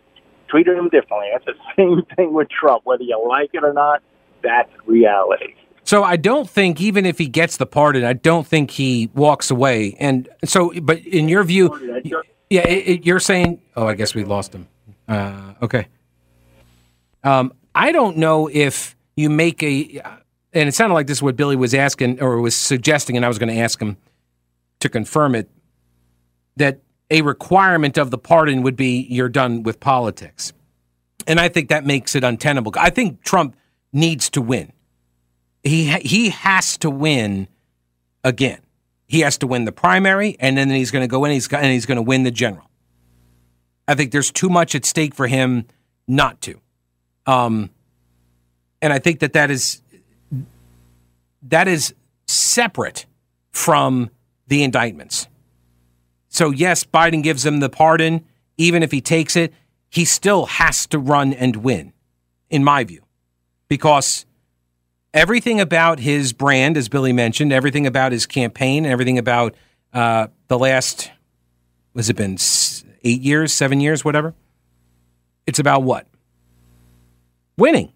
treated 0.53 0.77
him 0.77 0.89
differently. 0.91 1.29
That's 1.33 1.45
the 1.47 1.55
same 1.77 2.03
thing 2.17 2.33
with 2.33 2.49
Trump, 2.49 2.83
whether 2.85 3.03
you 3.03 3.23
like 3.29 3.51
it 3.55 3.65
or 3.65 3.73
not. 3.73 4.03
That's 4.43 4.71
reality. 4.87 5.55
So 5.85 6.05
I 6.05 6.17
don't 6.17 6.49
think 6.49 6.81
even 6.81 7.07
if 7.07 7.19
he 7.19 7.27
gets 7.27 7.57
the 7.57 7.67
pardon, 7.67 8.05
I 8.05 8.13
don't 8.13 8.47
think 8.47 8.71
he 8.71 9.11
walks 9.15 9.51
away. 9.51 9.97
And 9.99 10.29
so, 10.45 10.73
but 10.81 10.99
in 10.99 11.29
your 11.29 11.43
view, 11.43 11.77
yeah, 12.49 12.69
it, 12.69 12.89
it, 12.89 13.07
you're 13.07 13.21
saying, 13.21 13.61
oh, 13.77 13.89
I 13.89 13.95
guess 13.95 14.15
we 14.15 14.25
lost 14.25 14.55
him. 14.55 14.69
Uh, 15.09 15.55
okay. 15.61 15.89
Um, 17.25 17.53
I 17.75 17.91
don't 17.91 18.17
know 18.17 18.49
if 18.53 18.97
you 19.17 19.29
make 19.29 19.63
a, 19.63 20.01
and 20.53 20.69
it 20.69 20.75
sounded 20.75 20.95
like 20.95 21.09
this 21.09 21.19
is 21.19 21.23
what 21.23 21.37
Billy 21.37 21.57
was 21.57 21.75
asking 21.75 22.23
or 22.23 22.41
was 22.41 22.55
suggesting, 22.55 23.17
and 23.17 23.25
I 23.25 23.29
was 23.29 23.39
going 23.39 23.53
to 23.53 23.61
ask 23.61 23.81
him 23.81 23.97
to 24.81 24.89
confirm 24.89 25.35
it, 25.35 25.49
that 26.57 26.81
a 27.11 27.23
requirement 27.23 27.99
of 27.99 28.11
the 28.11 28.19
pardon 28.19 28.63
would 28.63 28.77
be 28.77 29.07
you're 29.11 29.29
done 29.29 29.63
with 29.63 29.81
politics. 29.81 30.53
And 31.27 31.39
I 31.39 31.49
think 31.49 31.69
that 31.69 31.85
makes 31.85 32.15
it 32.15 32.25
untenable. 32.25 32.73
I 32.77 32.91
think 32.91 33.23
Trump 33.23 33.57
needs 33.93 34.31
to 34.31 34.41
win. 34.41 34.73
He 35.63 35.91
he 36.01 36.31
has 36.31 36.77
to 36.79 36.91
win 36.91 37.49
again. 38.25 38.61
He 39.07 39.21
has 39.21 39.39
to 39.39 39.47
win 39.47 39.65
the 39.65 39.73
primary, 39.73 40.37
and 40.41 40.57
then 40.57 40.71
he's 40.71 40.91
going 40.91 41.03
to 41.03 41.09
go 41.09 41.25
in. 41.25 41.33
He's 41.33 41.47
and 41.53 41.67
he's 41.67 41.87
going 41.87 41.97
to 41.97 42.03
win 42.03 42.23
the 42.25 42.31
general. 42.31 42.69
I 43.87 43.95
think 43.95 44.11
there's 44.11 44.31
too 44.31 44.49
much 44.49 44.75
at 44.75 44.85
stake 44.85 45.15
for 45.15 45.27
him 45.27 45.67
not 46.09 46.41
to. 46.43 46.61
Um, 47.27 47.71
and 48.81 48.93
I 48.93 48.99
think 48.99 49.21
that 49.21 49.35
that 49.35 49.51
is 49.51 49.83
that 51.43 51.69
is 51.69 51.95
separate 52.27 53.07
from 53.53 54.11
the 54.49 54.63
indictments. 54.63 55.29
So 56.33 56.51
yes, 56.51 56.83
Biden 56.83 57.23
gives 57.23 57.45
him 57.45 57.61
the 57.61 57.69
pardon, 57.69 58.25
even 58.57 58.83
if 58.83 58.91
he 58.91 59.03
takes 59.03 59.37
it. 59.37 59.53
He 59.91 60.07
still 60.07 60.47
has 60.47 60.87
to 60.87 60.99
run 60.99 61.35
and 61.35 61.57
win, 61.57 61.93
in 62.49 62.65
my 62.65 62.85
view, 62.85 63.03
because 63.69 64.25
everything 65.13 65.61
about 65.61 66.01
his 66.01 66.33
brand, 66.33 66.79
as 66.79 66.89
Billy 66.89 67.13
mentioned, 67.13 67.53
everything 67.53 67.87
about 67.87 68.13
his 68.13 68.25
campaign, 68.25 68.87
everything 68.87 69.19
about 69.19 69.55
uh, 69.93 70.29
the 70.49 70.59
last, 70.59 71.11
was 71.93 72.09
it 72.09 72.17
been 72.17 72.39
eight 73.05 73.21
years, 73.21 73.53
seven 73.53 73.81
years, 73.81 74.03
whatever? 74.03 74.35
It's 75.47 75.59
about 75.59 75.83
what? 75.83 76.07
Winning. 77.59 77.93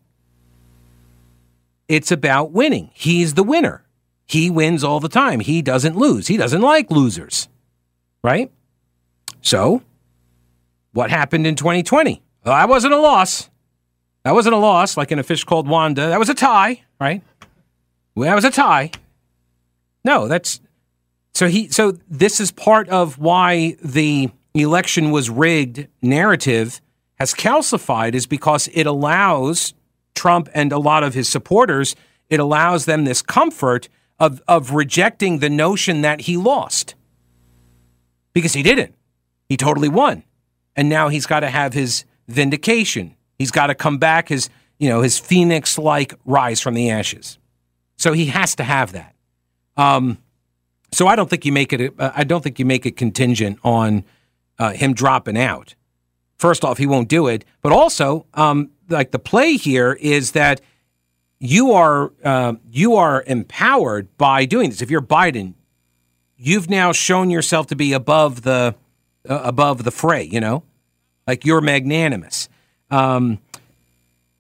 It's 1.88 2.12
about 2.12 2.52
winning. 2.52 2.90
He's 2.92 3.32
the 3.32 3.42
winner. 3.42 3.86
He 4.26 4.50
wins 4.50 4.84
all 4.84 5.00
the 5.00 5.08
time. 5.08 5.40
He 5.40 5.62
doesn't 5.62 5.96
lose. 5.96 6.26
He 6.26 6.36
doesn't 6.36 6.60
like 6.60 6.90
losers, 6.90 7.48
right? 8.26 8.50
So, 9.40 9.83
what 10.92 11.11
happened 11.11 11.47
in 11.47 11.54
2020? 11.54 12.21
Well, 12.45 12.54
that 12.56 12.68
wasn't 12.68 12.92
a 12.92 12.99
loss. 12.99 13.49
That 14.25 14.35
wasn't 14.35 14.56
a 14.56 14.59
loss 14.59 14.97
like 14.97 15.12
in 15.12 15.21
a 15.21 15.23
fish 15.23 15.45
called 15.45 15.68
Wanda. 15.68 16.09
That 16.09 16.18
was 16.18 16.28
a 16.28 16.35
tie, 16.35 16.83
right? 17.00 17.23
Well, 18.16 18.28
that 18.28 18.35
was 18.35 18.45
a 18.45 18.50
tie. 18.50 18.90
No, 20.04 20.26
that's 20.26 20.61
so 21.35 21.47
he 21.47 21.68
so 21.68 21.92
this 22.11 22.40
is 22.40 22.50
part 22.50 22.88
of 22.88 23.18
why 23.18 23.76
the 23.80 24.30
election 24.54 25.12
was 25.12 25.30
rigged 25.30 25.87
narrative 26.02 26.80
has 27.21 27.33
calcified 27.33 28.14
is 28.14 28.26
because 28.26 28.68
it 28.75 28.88
allows 28.88 29.73
Trump 30.16 30.49
and 30.52 30.73
a 30.73 30.78
lot 30.78 31.04
of 31.04 31.14
his 31.14 31.28
supporters, 31.28 31.95
it 32.28 32.40
allows 32.40 32.87
them 32.87 33.04
this 33.04 33.23
comfort 33.23 33.88
of 34.18 34.42
of 34.49 34.73
rejecting 34.73 35.38
the 35.38 35.50
notion 35.50 36.00
that 36.00 36.23
he 36.23 36.37
lost. 36.37 36.97
Because 38.36 38.52
he 38.52 38.62
didn't. 38.62 38.94
He 39.48 39.56
totally 39.56 39.88
won. 39.88 40.22
And 40.76 40.90
now 40.90 41.08
he's 41.08 41.24
got 41.24 41.40
to 41.40 41.48
have 41.48 41.72
his 41.72 42.04
vindication. 42.28 43.16
He's 43.38 43.50
got 43.50 43.68
to 43.68 43.74
come 43.74 43.96
back 43.96 44.28
his, 44.28 44.50
you 44.78 44.90
know, 44.90 45.00
his 45.00 45.18
phoenix 45.18 45.78
like 45.78 46.12
rise 46.26 46.60
from 46.60 46.74
the 46.74 46.90
ashes. 46.90 47.38
So 47.96 48.12
he 48.12 48.26
has 48.26 48.54
to 48.56 48.62
have 48.62 48.92
that. 48.92 49.14
Um, 49.78 50.18
so 50.92 51.06
I 51.06 51.16
don't 51.16 51.30
think 51.30 51.46
you 51.46 51.52
make 51.52 51.72
it. 51.72 51.94
Uh, 51.98 52.12
I 52.14 52.24
don't 52.24 52.42
think 52.42 52.58
you 52.58 52.66
make 52.66 52.84
it 52.84 52.94
contingent 52.98 53.58
on 53.64 54.04
uh, 54.58 54.72
him 54.72 54.92
dropping 54.92 55.38
out. 55.38 55.74
First 56.36 56.62
off, 56.62 56.76
he 56.76 56.86
won't 56.86 57.08
do 57.08 57.28
it. 57.28 57.42
But 57.62 57.72
also, 57.72 58.26
um, 58.34 58.70
like 58.90 59.12
the 59.12 59.18
play 59.18 59.56
here 59.56 59.94
is 59.94 60.32
that 60.32 60.60
you 61.40 61.72
are 61.72 62.12
uh, 62.22 62.56
you 62.70 62.96
are 62.96 63.24
empowered 63.26 64.14
by 64.18 64.44
doing 64.44 64.68
this. 64.68 64.82
If 64.82 64.90
you're 64.90 65.00
Biden, 65.00 65.54
you've 66.36 66.68
now 66.70 66.92
shown 66.92 67.30
yourself 67.30 67.66
to 67.68 67.76
be 67.76 67.92
above 67.92 68.42
the 68.42 68.74
uh, 69.28 69.40
above 69.44 69.84
the 69.84 69.90
fray. 69.90 70.24
You 70.24 70.40
know, 70.40 70.62
like 71.26 71.44
you're 71.44 71.60
magnanimous. 71.60 72.48
Um, 72.90 73.38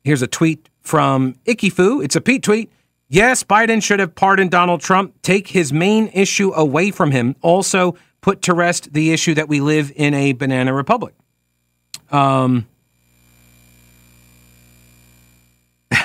here's 0.04 0.22
a 0.22 0.26
tweet 0.26 0.68
from 0.80 1.34
Ikifu. 1.46 2.04
It's 2.04 2.16
a 2.16 2.20
Pete 2.20 2.42
tweet. 2.42 2.70
Yes, 3.08 3.44
Biden 3.44 3.82
should 3.82 4.00
have 4.00 4.14
pardoned 4.14 4.50
Donald 4.50 4.80
Trump, 4.80 5.14
take 5.22 5.48
his 5.48 5.72
main 5.72 6.08
issue 6.08 6.52
away 6.52 6.90
from 6.90 7.12
him, 7.12 7.36
also 7.40 7.96
put 8.20 8.42
to 8.42 8.52
rest 8.52 8.92
the 8.92 9.12
issue 9.12 9.34
that 9.34 9.48
we 9.48 9.60
live 9.60 9.92
in 9.94 10.12
a 10.12 10.32
banana 10.32 10.74
republic. 10.74 11.14
Um, 12.10 12.66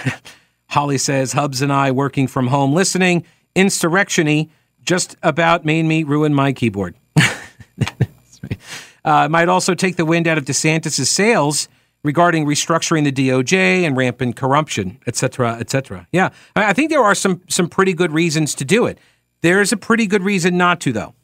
Holly 0.70 1.00
says, 1.00 1.34
Hubs 1.34 1.64
and 1.64 1.74
I 1.74 1.92
working 1.92 2.28
from 2.28 2.48
home 2.48 2.74
listening. 2.74 3.26
Insurrectiony 3.56 4.52
just 4.84 5.16
about 5.24 5.66
made 5.66 5.84
me 5.84 6.04
ruin 6.04 6.34
my 6.34 6.54
keyboard. 6.54 6.96
uh, 9.06 9.28
might 9.30 9.50
also 9.50 9.74
take 9.74 9.96
the 9.96 10.06
wind 10.06 10.28
out 10.28 10.38
of 10.38 10.46
DeSantis' 10.46 11.08
sails 11.08 11.68
regarding 12.04 12.46
restructuring 12.46 13.04
the 13.04 13.12
DOJ 13.12 13.84
and 13.86 13.96
rampant 13.96 14.36
corruption, 14.36 15.00
et 15.06 15.16
cetera, 15.16 15.58
et 15.60 15.70
cetera. 15.70 16.08
Yeah, 16.12 16.30
I 16.56 16.74
think 16.74 16.90
there 16.90 17.04
are 17.04 17.16
some 17.16 17.42
some 17.48 17.70
pretty 17.70 17.94
good 17.94 18.12
reasons 18.12 18.56
to 18.56 18.66
do 18.66 18.86
it. 18.86 18.98
There's 19.42 19.72
a 19.72 19.78
pretty 19.78 20.08
good 20.08 20.24
reason 20.24 20.58
not 20.58 20.80
to, 20.82 20.92
though. 20.92 21.16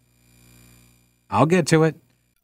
I'll 1.29 1.45
get 1.45 1.67
to 1.67 1.83
it. 1.83 1.95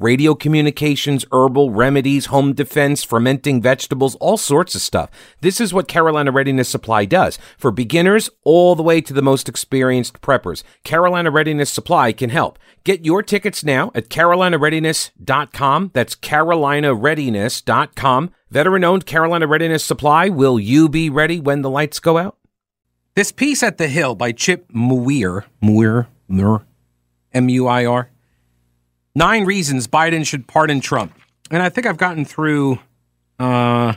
radio 0.00 0.34
communications, 0.34 1.26
herbal 1.30 1.70
remedies, 1.70 2.26
home 2.26 2.52
defense, 2.54 3.04
fermenting 3.04 3.60
vegetables, 3.60 4.14
all 4.16 4.36
sorts 4.36 4.74
of 4.74 4.80
stuff. 4.80 5.10
This 5.40 5.60
is 5.60 5.72
what 5.74 5.88
Carolina 5.88 6.32
Readiness 6.32 6.68
Supply 6.68 7.04
does 7.04 7.38
for 7.58 7.70
beginners 7.70 8.30
all 8.44 8.74
the 8.74 8.82
way 8.82 9.00
to 9.02 9.12
the 9.12 9.22
most 9.22 9.48
experienced 9.48 10.20
preppers. 10.20 10.64
Carolina 10.84 11.30
Readiness 11.30 11.70
Supply 11.70 12.12
can 12.12 12.30
help. 12.30 12.58
Get 12.82 13.04
your 13.04 13.22
tickets 13.22 13.62
now 13.62 13.92
at 13.94 14.08
carolinareadiness.com. 14.08 15.90
That's 15.92 16.16
carolinareadiness.com. 16.16 18.30
Veteran 18.50 18.84
owned 18.84 19.06
Carolina 19.06 19.46
Readiness 19.46 19.84
Supply. 19.84 20.28
Will 20.28 20.58
you 20.58 20.88
be 20.88 21.10
ready 21.10 21.38
when 21.38 21.62
the 21.62 21.70
lights 21.70 22.00
go 22.00 22.18
out? 22.18 22.36
This 23.14 23.32
piece 23.32 23.62
at 23.62 23.76
the 23.76 23.88
Hill 23.88 24.14
by 24.14 24.32
Chip 24.32 24.66
Muir, 24.72 25.44
Muir, 25.60 26.08
Muir, 26.28 26.62
M 27.32 27.48
U 27.48 27.66
I 27.66 27.84
R 27.84 28.10
Nine 29.20 29.44
reasons 29.44 29.86
Biden 29.86 30.26
should 30.26 30.46
pardon 30.46 30.80
Trump. 30.80 31.12
And 31.50 31.62
I 31.62 31.68
think 31.68 31.86
I've 31.86 31.98
gotten 31.98 32.24
through 32.24 32.78
uh, 33.38 33.92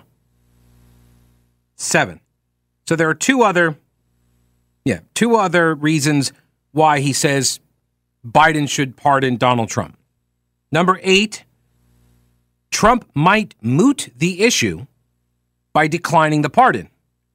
seven. 1.77 2.20
So 2.89 2.98
there 2.98 3.08
are 3.08 3.15
two 3.15 3.42
other, 3.42 3.77
yeah, 4.84 5.00
two 5.13 5.38
other 5.38 5.75
reasons 5.75 6.34
why 6.74 7.00
he 7.00 7.13
says 7.13 7.62
Biden 8.27 8.68
should 8.68 8.98
pardon 8.98 9.38
Donald 9.38 9.70
Trump. 9.70 9.98
Number 10.74 11.00
eight, 11.03 11.46
Trump 12.70 13.10
might 13.13 13.56
moot 13.62 14.12
the 14.18 14.44
issue 14.44 14.88
by 15.72 15.88
declining 15.88 16.42
the 16.42 16.50
pardon. 16.50 16.89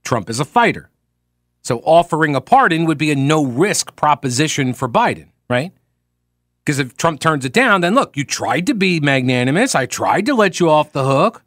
Trump 0.05 0.29
is 0.29 0.39
a 0.39 0.45
fighter. 0.45 0.91
So 1.63 1.79
offering 1.79 2.37
a 2.37 2.43
pardon 2.43 2.85
would 2.85 2.99
be 2.99 3.11
a 3.11 3.17
no 3.17 3.43
risk 3.43 3.97
proposition 3.97 4.75
for 4.75 4.91
Biden, 4.91 5.29
right? 5.49 5.73
Because 6.69 6.81
if 6.81 6.99
Trump 6.99 7.19
turns 7.19 7.47
it 7.47 7.55
down, 7.55 7.81
then 7.81 7.95
look, 7.95 8.15
you 8.15 8.25
tried 8.25 8.67
to 8.67 8.75
be 8.75 9.01
magnanimous. 9.01 9.75
I 9.75 9.87
tried 9.87 10.27
to 10.27 10.35
let 10.35 10.61
you 10.61 10.69
off 10.69 10.93
the 10.93 11.07
hook, 11.07 11.43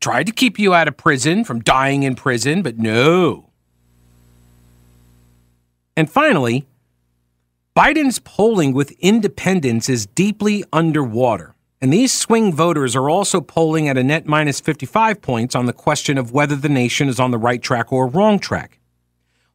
tried 0.00 0.24
to 0.28 0.32
keep 0.32 0.58
you 0.58 0.72
out 0.72 0.88
of 0.88 0.96
prison 0.96 1.44
from 1.44 1.60
dying 1.60 2.04
in 2.04 2.14
prison, 2.14 2.62
but 2.62 2.78
no. 2.78 3.50
And 5.94 6.10
finally, 6.10 6.66
Biden's 7.76 8.18
polling 8.18 8.72
with 8.72 8.92
independents 8.92 9.90
is 9.90 10.06
deeply 10.06 10.64
underwater. 10.72 11.54
And 11.82 11.92
these 11.92 12.10
swing 12.10 12.50
voters 12.50 12.96
are 12.96 13.10
also 13.10 13.42
polling 13.42 13.90
at 13.90 13.98
a 13.98 14.02
net 14.02 14.24
minus 14.24 14.58
55 14.58 15.20
points 15.20 15.54
on 15.54 15.66
the 15.66 15.74
question 15.74 16.16
of 16.16 16.32
whether 16.32 16.56
the 16.56 16.70
nation 16.70 17.10
is 17.10 17.20
on 17.20 17.30
the 17.30 17.36
right 17.36 17.60
track 17.60 17.92
or 17.92 18.06
wrong 18.06 18.38
track. 18.38 18.78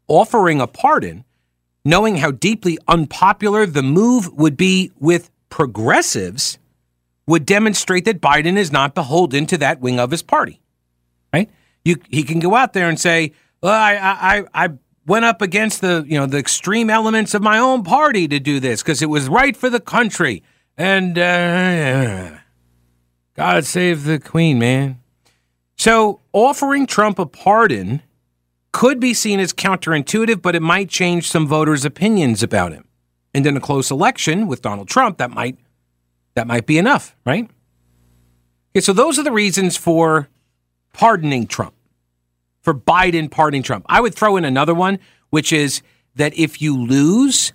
Offering 0.07 0.61
a 0.61 0.67
pardon 0.67 1.25
knowing 1.83 2.17
how 2.17 2.31
deeply 2.31 2.77
unpopular 2.87 3.65
the 3.65 3.83
move 3.83 4.31
would 4.33 4.57
be 4.57 4.91
with 4.99 5.29
progressives, 5.49 6.57
would 7.27 7.45
demonstrate 7.45 8.05
that 8.05 8.21
Biden 8.21 8.57
is 8.57 8.71
not 8.71 8.95
beholden 8.95 9.45
to 9.47 9.57
that 9.57 9.79
wing 9.79 9.99
of 9.99 10.11
his 10.11 10.21
party. 10.21 10.59
Right? 11.33 11.49
You, 11.85 11.97
he 12.09 12.23
can 12.23 12.39
go 12.39 12.55
out 12.55 12.73
there 12.73 12.89
and 12.89 12.99
say, 12.99 13.33
well, 13.61 13.73
I, 13.73 14.43
I, 14.53 14.65
I 14.65 14.69
went 15.05 15.25
up 15.25 15.41
against 15.41 15.81
the, 15.81 16.05
you 16.07 16.17
know, 16.17 16.25
the 16.25 16.37
extreme 16.37 16.89
elements 16.89 17.33
of 17.33 17.41
my 17.41 17.57
own 17.57 17.83
party 17.83 18.27
to 18.27 18.39
do 18.39 18.59
this 18.59 18.81
because 18.81 19.01
it 19.01 19.09
was 19.09 19.29
right 19.29 19.55
for 19.55 19.69
the 19.69 19.79
country. 19.79 20.43
And 20.77 21.17
uh, 21.17 22.37
God 23.35 23.65
save 23.65 24.03
the 24.03 24.19
queen, 24.19 24.59
man. 24.59 24.99
So 25.77 26.21
offering 26.33 26.85
Trump 26.85 27.17
a 27.17 27.25
pardon 27.25 28.01
could 28.71 28.99
be 28.99 29.13
seen 29.13 29.39
as 29.39 29.53
counterintuitive, 29.53 30.41
but 30.41 30.55
it 30.55 30.61
might 30.61 30.89
change 30.89 31.29
some 31.29 31.47
voters' 31.47 31.85
opinions 31.85 32.41
about 32.41 32.71
him. 32.71 32.85
And 33.33 33.45
in 33.45 33.57
a 33.57 33.61
close 33.61 33.91
election 33.91 34.47
with 34.47 34.61
Donald 34.61 34.89
Trump, 34.89 35.17
that 35.17 35.31
might 35.31 35.57
that 36.33 36.47
might 36.47 36.65
be 36.65 36.77
enough, 36.77 37.15
right? 37.25 37.49
Okay, 38.71 38.81
so 38.81 38.93
those 38.93 39.19
are 39.19 39.23
the 39.23 39.31
reasons 39.31 39.75
for 39.75 40.29
pardoning 40.93 41.45
Trump, 41.47 41.73
for 42.61 42.73
Biden 42.73 43.29
pardoning 43.29 43.63
Trump. 43.63 43.85
I 43.89 43.99
would 43.99 44.15
throw 44.15 44.37
in 44.37 44.45
another 44.45 44.73
one, 44.73 44.99
which 45.29 45.51
is 45.51 45.81
that 46.15 46.37
if 46.37 46.61
you 46.61 46.77
lose, 46.77 47.51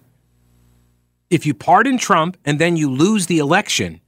if 1.30 1.46
you 1.46 1.54
pardon 1.54 1.96
Trump 1.96 2.36
and 2.44 2.58
then 2.58 2.76
you 2.76 2.90
lose 2.90 3.26
the 3.26 3.38
election, 3.38 4.00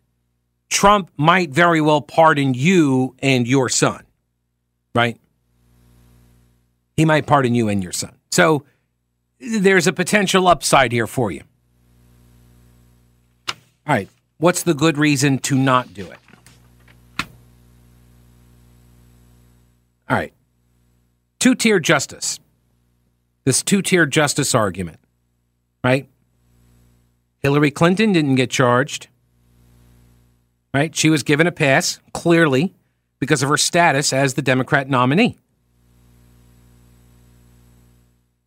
Trump 0.68 1.10
might 1.16 1.50
very 1.50 1.80
well 1.80 2.02
pardon 2.02 2.52
you 2.52 3.14
and 3.20 3.46
your 3.46 3.68
son, 3.68 4.04
right? 4.94 5.18
He 6.98 7.04
might 7.04 7.26
pardon 7.26 7.54
you 7.54 7.68
and 7.68 7.80
your 7.80 7.92
son. 7.92 8.12
So 8.32 8.64
there's 9.38 9.86
a 9.86 9.92
potential 9.92 10.48
upside 10.48 10.90
here 10.90 11.06
for 11.06 11.30
you. 11.30 11.44
All 13.48 13.54
right. 13.86 14.08
What's 14.38 14.64
the 14.64 14.74
good 14.74 14.98
reason 14.98 15.38
to 15.38 15.56
not 15.56 15.94
do 15.94 16.10
it? 16.10 16.18
All 20.10 20.16
right. 20.16 20.32
Two 21.38 21.54
tier 21.54 21.78
justice. 21.78 22.40
This 23.44 23.62
two 23.62 23.80
tier 23.80 24.04
justice 24.04 24.52
argument, 24.52 24.98
right? 25.84 26.08
Hillary 27.38 27.70
Clinton 27.70 28.10
didn't 28.10 28.34
get 28.34 28.50
charged, 28.50 29.06
right? 30.74 30.96
She 30.96 31.10
was 31.10 31.22
given 31.22 31.46
a 31.46 31.52
pass, 31.52 32.00
clearly, 32.12 32.74
because 33.20 33.44
of 33.44 33.48
her 33.48 33.56
status 33.56 34.12
as 34.12 34.34
the 34.34 34.42
Democrat 34.42 34.90
nominee. 34.90 35.38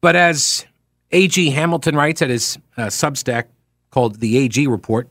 But 0.02 0.16
as 0.16 0.66
A.G. 1.12 1.52
Hamilton 1.52 1.96
writes 1.96 2.22
at 2.22 2.30
his 2.30 2.58
uh, 2.76 2.88
Substack 2.88 3.46
called 3.92 4.20
the 4.20 4.38
AG 4.38 4.68
Report, 4.68 5.08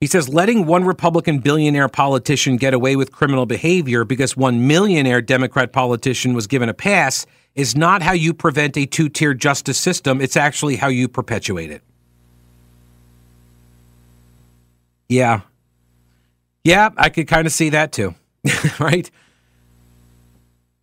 he 0.00 0.06
says 0.06 0.28
letting 0.28 0.66
one 0.66 0.84
Republican 0.84 1.38
billionaire 1.38 1.88
politician 1.88 2.56
get 2.56 2.74
away 2.74 2.96
with 2.96 3.12
criminal 3.12 3.46
behavior 3.46 4.04
because 4.04 4.36
one 4.36 4.66
millionaire 4.66 5.22
Democrat 5.22 5.72
politician 5.72 6.34
was 6.34 6.46
given 6.46 6.68
a 6.68 6.74
pass 6.74 7.24
is 7.54 7.74
not 7.74 8.02
how 8.02 8.12
you 8.12 8.34
prevent 8.34 8.76
a 8.76 8.84
two 8.84 9.08
tier 9.08 9.32
justice 9.32 9.78
system. 9.78 10.20
It's 10.20 10.36
actually 10.36 10.76
how 10.76 10.88
you 10.88 11.08
perpetuate 11.08 11.70
it. 11.70 11.82
Yeah. 15.08 15.42
Yeah, 16.62 16.90
I 16.96 17.08
could 17.08 17.28
kind 17.28 17.46
of 17.46 17.52
see 17.52 17.70
that 17.70 17.92
too, 17.92 18.14
right? 18.80 19.10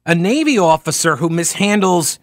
A 0.05 0.15
Navy 0.15 0.57
officer 0.57 1.17
who 1.17 1.29
mishandles 1.29 2.19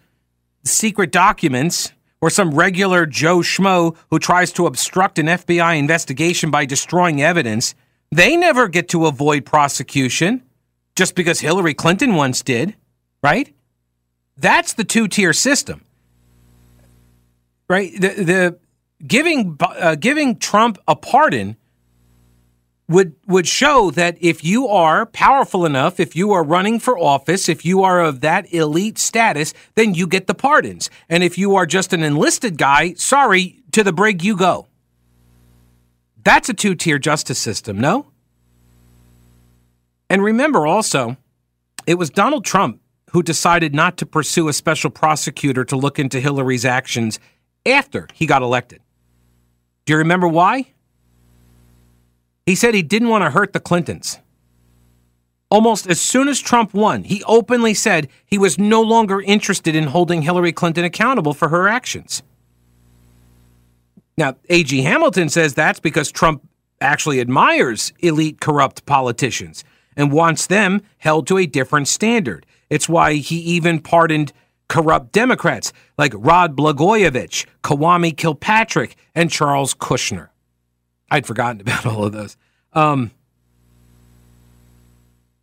secret 0.63 1.11
documents 1.11 1.91
or 2.21 2.29
some 2.29 2.51
regular 2.51 3.05
Joe 3.05 3.39
Schmo 3.39 3.95
who 4.09 4.19
tries 4.19 4.51
to 4.53 4.67
obstruct 4.67 5.17
an 5.17 5.25
FBI 5.25 5.77
investigation 5.77 6.51
by 6.51 6.65
destroying 6.65 7.21
evidence, 7.21 7.73
they 8.11 8.37
never 8.37 8.67
get 8.67 8.89
to 8.89 9.07
avoid 9.07 9.45
prosecution 9.45 10.43
just 10.95 11.15
because 11.15 11.39
Hillary 11.39 11.73
Clinton 11.73 12.15
once 12.15 12.41
did, 12.41 12.75
right? 13.23 13.53
That's 14.37 14.73
the 14.73 14.83
two 14.83 15.07
tier 15.07 15.33
system, 15.33 15.83
right? 17.67 17.91
The, 17.93 18.09
the 18.09 18.59
giving 19.05 19.57
uh, 19.59 19.95
giving 19.95 20.37
Trump 20.37 20.77
a 20.87 20.95
pardon 20.95 21.57
would 22.91 23.15
would 23.25 23.47
show 23.47 23.89
that 23.91 24.17
if 24.19 24.43
you 24.43 24.67
are 24.67 25.05
powerful 25.05 25.65
enough, 25.65 25.99
if 25.99 26.15
you 26.15 26.31
are 26.31 26.43
running 26.43 26.79
for 26.79 26.99
office, 26.99 27.47
if 27.47 27.65
you 27.65 27.83
are 27.83 28.01
of 28.01 28.19
that 28.21 28.53
elite 28.53 28.97
status, 28.97 29.53
then 29.75 29.93
you 29.93 30.05
get 30.05 30.27
the 30.27 30.33
pardons. 30.33 30.89
And 31.09 31.23
if 31.23 31.37
you 31.37 31.55
are 31.55 31.65
just 31.65 31.93
an 31.93 32.03
enlisted 32.03 32.57
guy, 32.57 32.93
sorry, 32.93 33.63
to 33.71 33.83
the 33.83 33.93
brig 33.93 34.23
you 34.23 34.35
go. 34.35 34.67
That's 36.23 36.49
a 36.49 36.53
two-tier 36.53 36.99
justice 36.99 37.39
system, 37.39 37.79
no? 37.79 38.07
And 40.09 40.21
remember 40.21 40.67
also, 40.67 41.17
it 41.87 41.95
was 41.95 42.09
Donald 42.09 42.45
Trump 42.45 42.81
who 43.11 43.23
decided 43.23 43.73
not 43.73 43.97
to 43.97 44.05
pursue 44.05 44.47
a 44.49 44.53
special 44.53 44.89
prosecutor 44.89 45.63
to 45.65 45.75
look 45.75 45.97
into 45.97 46.19
Hillary's 46.19 46.65
actions 46.65 47.19
after 47.65 48.07
he 48.13 48.25
got 48.25 48.41
elected. 48.41 48.81
Do 49.85 49.93
you 49.93 49.97
remember 49.97 50.27
why? 50.27 50.73
He 52.45 52.55
said 52.55 52.73
he 52.73 52.81
didn't 52.81 53.09
want 53.09 53.23
to 53.23 53.29
hurt 53.29 53.53
the 53.53 53.59
Clintons. 53.59 54.19
Almost 55.49 55.87
as 55.87 55.99
soon 55.99 56.27
as 56.27 56.39
Trump 56.39 56.73
won, 56.73 57.03
he 57.03 57.23
openly 57.25 57.73
said 57.73 58.07
he 58.25 58.37
was 58.37 58.57
no 58.57 58.81
longer 58.81 59.21
interested 59.21 59.75
in 59.75 59.87
holding 59.87 60.21
Hillary 60.21 60.53
Clinton 60.53 60.85
accountable 60.85 61.33
for 61.33 61.49
her 61.49 61.67
actions. 61.67 62.23
Now, 64.17 64.35
A.G. 64.49 64.81
Hamilton 64.81 65.29
says 65.29 65.53
that's 65.53 65.79
because 65.79 66.11
Trump 66.11 66.47
actually 66.79 67.19
admires 67.19 67.91
elite 67.99 68.39
corrupt 68.39 68.85
politicians 68.85 69.63
and 69.95 70.11
wants 70.11 70.47
them 70.47 70.81
held 70.97 71.27
to 71.27 71.37
a 71.37 71.45
different 71.45 71.87
standard. 71.87 72.45
It's 72.69 72.87
why 72.87 73.15
he 73.15 73.37
even 73.37 73.79
pardoned 73.81 74.31
corrupt 74.69 75.11
Democrats 75.11 75.73
like 75.97 76.13
Rod 76.15 76.55
Blagojevich, 76.55 77.45
Kwame 77.61 78.15
Kilpatrick, 78.15 78.95
and 79.13 79.29
Charles 79.29 79.73
Kushner. 79.73 80.30
I'd 81.11 81.27
forgotten 81.27 81.61
about 81.61 81.85
all 81.85 82.05
of 82.05 82.13
those. 82.13 82.37
Um, 82.73 83.11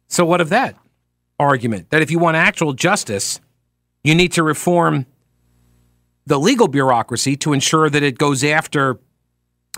so, 0.09 0.25
what 0.25 0.41
of 0.41 0.49
that 0.49 0.75
argument? 1.39 1.91
That 1.91 2.03
if 2.03 2.11
you 2.11 2.19
want 2.19 2.37
actual 2.37 2.73
justice, 2.73 3.41
you 4.03 4.15
need 4.15 4.33
to 4.33 4.43
reform 4.43 5.07
the 6.27 6.41
legal 6.41 6.67
bureaucracy 6.67 7.37
to 7.37 7.53
ensure 7.53 7.89
that 7.89 8.03
it 8.03 8.19
goes 8.19 8.43
after 8.43 8.99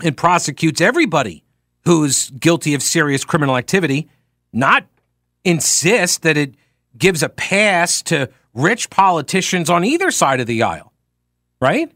and 0.03 0.15
prosecutes 0.15 0.81
everybody 0.81 1.43
who's 1.85 2.29
guilty 2.31 2.73
of 2.73 2.81
serious 2.81 3.23
criminal 3.23 3.57
activity, 3.57 4.09
not 4.53 4.85
insist 5.43 6.21
that 6.21 6.37
it 6.37 6.55
gives 6.97 7.23
a 7.23 7.29
pass 7.29 8.01
to 8.03 8.29
rich 8.53 8.89
politicians 8.89 9.69
on 9.69 9.83
either 9.83 10.11
side 10.11 10.39
of 10.39 10.47
the 10.47 10.61
aisle, 10.63 10.91
right? 11.59 11.91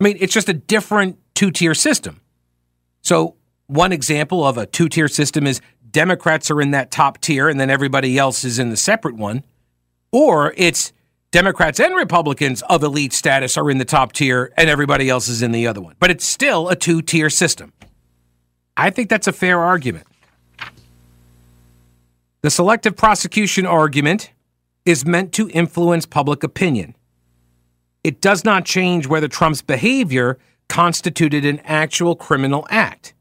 I 0.00 0.04
mean, 0.04 0.16
it's 0.20 0.32
just 0.32 0.48
a 0.48 0.54
different 0.54 1.18
two 1.38 1.52
tier 1.52 1.72
system. 1.72 2.20
So, 3.00 3.36
one 3.68 3.92
example 3.92 4.44
of 4.44 4.58
a 4.58 4.66
two 4.66 4.88
tier 4.88 5.06
system 5.06 5.46
is 5.46 5.60
Democrats 5.88 6.50
are 6.50 6.60
in 6.60 6.72
that 6.72 6.90
top 6.90 7.20
tier 7.20 7.48
and 7.48 7.60
then 7.60 7.70
everybody 7.70 8.18
else 8.18 8.42
is 8.42 8.58
in 8.58 8.70
the 8.70 8.76
separate 8.76 9.14
one. 9.14 9.44
Or 10.10 10.52
it's 10.56 10.92
Democrats 11.30 11.78
and 11.78 11.94
Republicans 11.94 12.62
of 12.62 12.82
elite 12.82 13.12
status 13.12 13.56
are 13.56 13.70
in 13.70 13.78
the 13.78 13.84
top 13.84 14.14
tier 14.14 14.52
and 14.56 14.68
everybody 14.68 15.08
else 15.08 15.28
is 15.28 15.40
in 15.40 15.52
the 15.52 15.64
other 15.68 15.80
one. 15.80 15.94
But 16.00 16.10
it's 16.10 16.26
still 16.26 16.70
a 16.70 16.74
two 16.74 17.02
tier 17.02 17.30
system. 17.30 17.72
I 18.76 18.90
think 18.90 19.08
that's 19.08 19.28
a 19.28 19.32
fair 19.32 19.60
argument. 19.60 20.08
The 22.40 22.50
selective 22.50 22.96
prosecution 22.96 23.64
argument 23.64 24.32
is 24.84 25.06
meant 25.06 25.32
to 25.34 25.48
influence 25.50 26.04
public 26.04 26.42
opinion. 26.42 26.96
It 28.02 28.20
does 28.20 28.44
not 28.44 28.64
change 28.64 29.06
whether 29.06 29.28
Trump's 29.28 29.62
behavior 29.62 30.36
constituted 30.68 31.44
an 31.44 31.60
actual 31.64 32.14
criminal 32.14 32.66
act. 32.70 33.14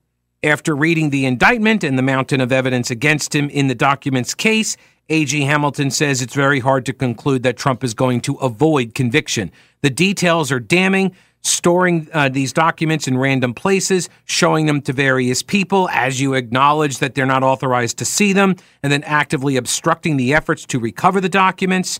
After 0.44 0.76
reading 0.76 1.10
the 1.10 1.26
indictment 1.26 1.84
and 1.84 1.98
the 1.98 2.04
mountain 2.04 2.42
of 2.42 2.52
evidence 2.52 2.92
against 2.92 3.34
him 3.34 3.50
in 3.50 3.68
the 3.68 3.76
document's 3.76 4.36
case, 4.36 4.78
A.G. 5.10 5.42
Hamilton 5.42 5.90
says 5.90 6.22
it's 6.22 6.36
very 6.36 6.60
hard 6.60 6.86
to 6.86 6.94
conclude 6.94 7.44
that 7.44 7.58
Trump 7.58 7.84
is 7.84 7.94
going 7.94 8.22
to 8.22 8.36
avoid 8.36 8.94
conviction. 8.94 9.52
The 9.82 9.90
details 9.90 10.52
are 10.52 10.60
damning, 10.60 11.16
storing 11.42 12.08
uh, 12.14 12.30
these 12.30 12.54
documents 12.54 13.08
in 13.08 13.18
random 13.18 13.54
places, 13.54 14.10
showing 14.26 14.68
them 14.68 14.82
to 14.82 14.94
various 14.94 15.42
people 15.42 15.90
as 15.90 16.22
you 16.22 16.34
acknowledge 16.34 17.00
that 17.00 17.16
they're 17.16 17.26
not 17.26 17.44
authorized 17.44 17.98
to 17.98 18.06
see 18.06 18.34
them, 18.34 18.56
and 18.84 18.92
then 18.92 19.04
actively 19.04 19.56
obstructing 19.56 20.18
the 20.18 20.34
efforts 20.34 20.66
to 20.68 20.80
recover 20.80 21.20
the 21.20 21.30
documents. 21.30 22.00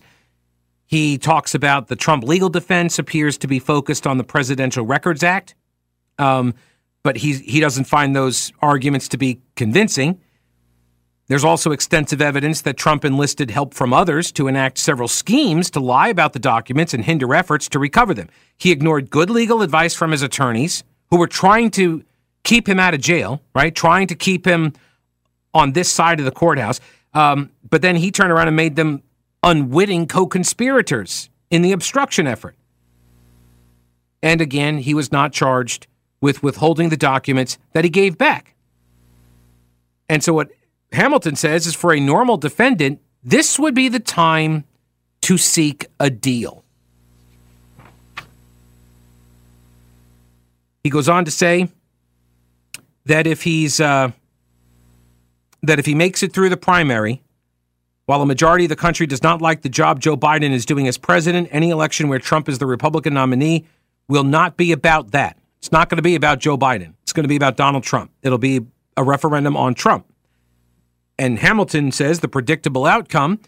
He 0.88 1.18
talks 1.18 1.54
about 1.54 1.88
the 1.88 1.96
Trump 1.96 2.24
legal 2.24 2.48
defense 2.48 2.98
appears 2.98 3.36
to 3.38 3.46
be 3.46 3.58
focused 3.58 4.06
on 4.06 4.16
the 4.16 4.24
Presidential 4.24 4.86
Records 4.86 5.22
Act, 5.22 5.54
um, 6.18 6.54
but 7.02 7.18
he, 7.18 7.34
he 7.34 7.60
doesn't 7.60 7.84
find 7.84 8.16
those 8.16 8.52
arguments 8.62 9.06
to 9.08 9.18
be 9.18 9.42
convincing. 9.54 10.18
There's 11.26 11.44
also 11.44 11.72
extensive 11.72 12.22
evidence 12.22 12.62
that 12.62 12.78
Trump 12.78 13.04
enlisted 13.04 13.50
help 13.50 13.74
from 13.74 13.92
others 13.92 14.32
to 14.32 14.48
enact 14.48 14.78
several 14.78 15.08
schemes 15.08 15.70
to 15.72 15.80
lie 15.80 16.08
about 16.08 16.32
the 16.32 16.38
documents 16.38 16.94
and 16.94 17.04
hinder 17.04 17.34
efforts 17.34 17.68
to 17.68 17.78
recover 17.78 18.14
them. 18.14 18.30
He 18.56 18.72
ignored 18.72 19.10
good 19.10 19.28
legal 19.28 19.60
advice 19.60 19.94
from 19.94 20.12
his 20.12 20.22
attorneys, 20.22 20.84
who 21.10 21.18
were 21.18 21.26
trying 21.26 21.70
to 21.72 22.02
keep 22.44 22.66
him 22.66 22.80
out 22.80 22.94
of 22.94 23.02
jail, 23.02 23.42
right? 23.54 23.74
Trying 23.74 24.06
to 24.06 24.14
keep 24.14 24.46
him 24.46 24.72
on 25.52 25.72
this 25.72 25.90
side 25.90 26.18
of 26.18 26.24
the 26.24 26.32
courthouse. 26.32 26.80
Um, 27.12 27.50
but 27.68 27.82
then 27.82 27.96
he 27.96 28.10
turned 28.10 28.32
around 28.32 28.48
and 28.48 28.56
made 28.56 28.74
them 28.74 29.02
unwitting 29.42 30.06
co 30.06 30.26
conspirators 30.26 31.30
in 31.50 31.62
the 31.62 31.72
obstruction 31.72 32.26
effort. 32.26 32.56
And 34.22 34.40
again, 34.40 34.78
he 34.78 34.94
was 34.94 35.12
not 35.12 35.32
charged 35.32 35.86
with 36.20 36.42
withholding 36.42 36.88
the 36.88 36.96
documents 36.96 37.58
that 37.72 37.84
he 37.84 37.90
gave 37.90 38.18
back. 38.18 38.54
And 40.08 40.24
so, 40.24 40.32
what 40.32 40.50
Hamilton 40.92 41.36
says 41.36 41.66
is 41.66 41.74
for 41.74 41.92
a 41.92 42.00
normal 42.00 42.36
defendant, 42.36 43.00
this 43.22 43.58
would 43.58 43.74
be 43.74 43.88
the 43.88 44.00
time 44.00 44.64
to 45.22 45.38
seek 45.38 45.86
a 46.00 46.10
deal. 46.10 46.64
He 50.82 50.90
goes 50.90 51.08
on 51.08 51.24
to 51.26 51.30
say 51.30 51.68
that 53.04 53.26
if 53.26 53.42
he's 53.42 53.80
uh, 53.80 54.12
that 55.62 55.78
if 55.78 55.86
he 55.86 55.94
makes 55.94 56.22
it 56.22 56.32
through 56.32 56.48
the 56.48 56.56
primary, 56.56 57.22
while 58.08 58.22
a 58.22 58.26
majority 58.26 58.64
of 58.64 58.70
the 58.70 58.76
country 58.76 59.06
does 59.06 59.22
not 59.22 59.42
like 59.42 59.60
the 59.60 59.68
job 59.68 60.00
Joe 60.00 60.16
Biden 60.16 60.50
is 60.50 60.64
doing 60.64 60.88
as 60.88 60.96
president, 60.96 61.46
any 61.52 61.68
election 61.68 62.08
where 62.08 62.18
Trump 62.18 62.48
is 62.48 62.58
the 62.58 62.64
Republican 62.64 63.12
nominee 63.12 63.66
will 64.08 64.24
not 64.24 64.56
be 64.56 64.72
about 64.72 65.10
that. 65.10 65.38
It's 65.58 65.70
not 65.70 65.90
going 65.90 65.96
to 65.96 66.02
be 66.02 66.14
about 66.14 66.38
Joe 66.38 66.56
Biden. 66.56 66.94
It's 67.02 67.12
going 67.12 67.24
to 67.24 67.28
be 67.28 67.36
about 67.36 67.58
Donald 67.58 67.84
Trump. 67.84 68.10
It'll 68.22 68.38
be 68.38 68.62
a 68.96 69.04
referendum 69.04 69.58
on 69.58 69.74
Trump. 69.74 70.10
And 71.18 71.38
Hamilton 71.38 71.92
says 71.92 72.20
the 72.20 72.28
predictable 72.28 72.86
outcome 72.86 73.40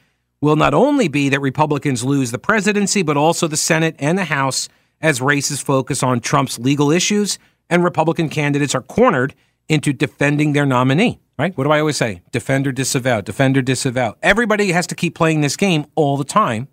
will 0.43 0.57
not 0.57 0.75
only 0.75 1.09
be 1.09 1.31
that 1.31 1.41
Republicans 1.41 2.05
lose 2.05 2.31
the 2.31 2.39
presidency, 2.39 3.03
but 3.03 3.17
also 3.17 3.49
the 3.49 3.57
Senate 3.57 3.97
and 3.99 4.19
the 4.19 4.25
House 4.25 4.69
as 5.01 5.23
races 5.23 5.63
focus 5.63 6.03
on 6.03 6.21
Trump's 6.21 6.59
legal 6.59 6.91
issues 6.91 7.39
and 7.71 7.83
Republican 7.83 8.29
candidates 8.29 8.75
are 8.75 8.83
cornered 8.83 9.35
into 9.71 9.93
defending 9.93 10.53
their 10.53 10.67
nominee. 10.67 11.21
Right? 11.39 11.57
What 11.57 11.65
do 11.65 11.71
I 11.71 11.81
always 11.81 11.97
say? 11.97 12.21
Defend 12.33 12.67
or 12.67 12.73
disavow, 12.73 13.23
defend 13.23 13.57
or 13.57 13.63
disavow. 13.63 14.15
Everybody 14.23 14.73
has 14.73 14.87
to 14.89 14.95
keep 14.95 15.15
playing 15.15 15.41
this 15.41 15.57
game 15.57 15.87
all 15.95 16.19
the 16.19 16.25
time. 16.25 16.69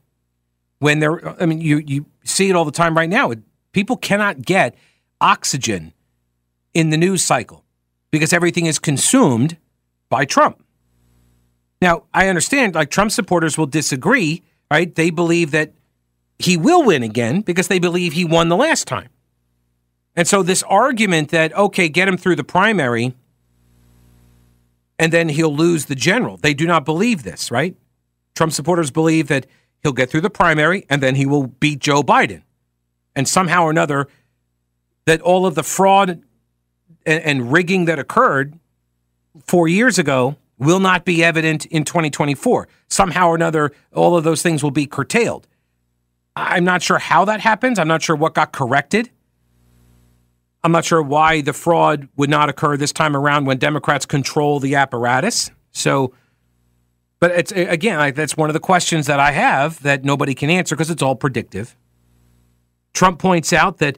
When 0.80 1.00
they're, 1.00 1.42
I 1.42 1.46
mean, 1.46 1.62
you, 1.62 1.78
you 1.78 2.06
see 2.26 2.50
it 2.50 2.56
all 2.56 2.66
the 2.66 2.72
time 2.72 2.98
right 2.98 3.10
now. 3.10 3.32
People 3.72 3.96
cannot 3.96 4.42
get 4.42 4.76
oxygen 5.22 5.94
in 6.74 6.90
the 6.90 6.98
news 6.98 7.24
cycle 7.24 7.64
because 8.12 8.34
everything 8.34 8.66
is 8.66 8.78
consumed 8.78 9.56
by 10.10 10.26
Trump. 10.26 10.62
Now, 11.82 12.04
I 12.14 12.28
understand 12.28 12.76
like 12.76 12.90
Trump 12.90 13.12
supporters 13.12 13.58
will 13.58 13.68
disagree, 13.68 14.44
right? 14.70 14.94
They 14.94 15.12
believe 15.12 15.52
that 15.52 15.74
he 16.40 16.58
will 16.58 16.84
win 16.84 17.04
again 17.04 17.42
because 17.42 17.70
they 17.70 17.80
believe 17.80 18.14
he 18.14 18.26
won 18.26 18.50
the 18.50 18.58
last 18.58 18.86
time. 18.86 19.10
And 20.18 20.28
so 20.28 20.42
this 20.44 20.64
argument 20.64 21.30
that 21.30 21.56
okay, 21.56 21.88
get 21.88 22.08
him 22.08 22.18
through 22.18 22.36
the 22.36 22.44
primary 22.44 23.14
and 25.00 25.14
then 25.14 25.30
he'll 25.30 25.56
lose 25.56 25.86
the 25.86 25.96
general. 25.96 26.38
They 26.38 26.56
do 26.56 26.66
not 26.66 26.84
believe 26.84 27.22
this, 27.22 27.52
right? 27.52 27.76
Trump 28.36 28.52
supporters 28.52 28.90
believe 28.90 29.28
that 29.28 29.46
he'll 29.84 29.94
get 29.94 30.10
through 30.10 30.22
the 30.22 30.30
primary 30.32 30.86
and 30.90 31.04
then 31.04 31.16
he 31.16 31.28
will 31.28 31.48
beat 31.48 31.80
Joe 31.80 32.02
Biden. 32.02 32.42
And 33.16 33.28
somehow 33.28 33.64
or 33.64 33.70
another 33.70 34.08
that 35.06 35.22
all 35.22 35.46
of 35.46 35.54
the 35.54 35.64
fraud 35.64 36.24
and, 37.06 37.24
and 37.24 37.52
rigging 37.52 37.86
that 37.86 38.00
occurred 38.00 38.60
4 39.46 39.68
years 39.68 40.00
ago 40.00 40.36
will 40.58 40.80
not 40.80 41.06
be 41.06 41.24
evident 41.24 41.68
in 41.68 41.84
2024. 41.84 42.68
Somehow 42.90 43.30
or 43.30 43.36
another, 43.36 43.72
all 43.94 44.18
of 44.18 44.24
those 44.24 44.42
things 44.42 44.64
will 44.64 44.72
be 44.72 44.88
curtailed. 44.88 45.48
I'm 46.36 46.64
not 46.64 46.82
sure 46.82 46.98
how 46.98 47.26
that 47.26 47.40
happens. 47.40 47.78
I'm 47.78 47.88
not 47.88 48.02
sure 48.02 48.16
what 48.16 48.34
got 48.34 48.52
corrected. 48.52 49.12
I'm 50.68 50.74
not 50.74 50.84
sure 50.84 51.02
why 51.02 51.40
the 51.40 51.54
fraud 51.54 52.10
would 52.18 52.30
not 52.30 52.50
occur 52.50 52.76
this 52.76 52.92
time 52.92 53.16
around 53.16 53.46
when 53.46 53.58
Democrats 53.58 54.06
control 54.06 54.60
the 54.60 54.76
apparatus. 54.76 55.50
So, 55.72 56.14
but 57.22 57.32
it's 57.32 57.54
again, 57.54 58.14
that's 58.14 58.36
one 58.36 58.50
of 58.50 58.54
the 58.54 58.60
questions 58.60 59.08
that 59.08 59.18
I 59.18 59.32
have 59.32 59.82
that 59.84 60.04
nobody 60.04 60.36
can 60.36 60.50
answer 60.50 60.76
because 60.76 60.90
it's 60.90 61.02
all 61.02 61.16
predictive. 61.16 61.78
Trump 62.94 63.18
points 63.18 63.54
out 63.54 63.78
that 63.78 63.98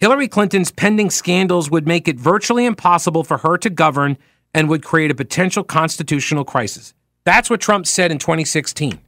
Hillary 0.00 0.28
Clinton's 0.28 0.70
pending 0.70 1.08
scandals 1.08 1.70
would 1.70 1.88
make 1.88 2.08
it 2.08 2.20
virtually 2.20 2.66
impossible 2.66 3.24
for 3.24 3.38
her 3.38 3.56
to 3.56 3.70
govern 3.70 4.18
and 4.52 4.68
would 4.68 4.84
create 4.84 5.10
a 5.10 5.14
potential 5.14 5.64
constitutional 5.64 6.44
crisis. 6.44 6.92
That's 7.24 7.48
what 7.48 7.62
Trump 7.62 7.86
said 7.86 8.12
in 8.12 8.18
2016. 8.18 9.00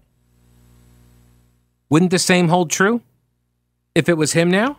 Wouldn't 1.90 2.10
the 2.10 2.18
same 2.18 2.48
hold 2.48 2.70
true 2.70 3.02
if 3.94 4.08
it 4.08 4.14
was 4.14 4.32
him 4.32 4.50
now? 4.50 4.78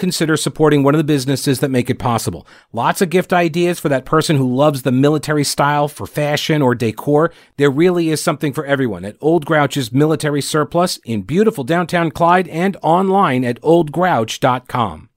consider 0.01 0.35
supporting 0.35 0.83
one 0.83 0.95
of 0.95 0.97
the 0.97 1.05
businesses 1.05 1.59
that 1.61 1.71
make 1.71 1.89
it 1.89 1.99
possible. 1.99 2.45
Lots 2.73 3.01
of 3.01 3.09
gift 3.11 3.31
ideas 3.31 3.79
for 3.79 3.87
that 3.87 4.03
person 4.03 4.35
who 4.35 4.53
loves 4.53 4.81
the 4.81 4.91
military 4.91 5.45
style 5.45 5.87
for 5.87 6.05
fashion 6.05 6.61
or 6.61 6.75
decor. 6.75 7.31
There 7.57 7.69
really 7.69 8.09
is 8.09 8.21
something 8.21 8.51
for 8.51 8.65
everyone 8.65 9.05
at 9.05 9.15
Old 9.21 9.45
Grouch's 9.45 9.93
Military 9.93 10.41
Surplus 10.41 10.97
in 11.05 11.21
beautiful 11.21 11.63
downtown 11.63 12.09
Clyde 12.11 12.49
and 12.49 12.75
online 12.81 13.45
at 13.45 13.61
oldgrouch.com. 13.61 15.09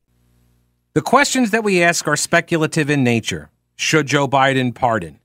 The 0.92 1.02
questions 1.02 1.50
that 1.50 1.64
we 1.64 1.82
ask 1.82 2.06
are 2.06 2.16
speculative 2.16 2.88
in 2.90 3.02
nature. 3.02 3.50
Should 3.74 4.06
Joe 4.06 4.28
Biden 4.28 4.74
pardon? 4.74 5.18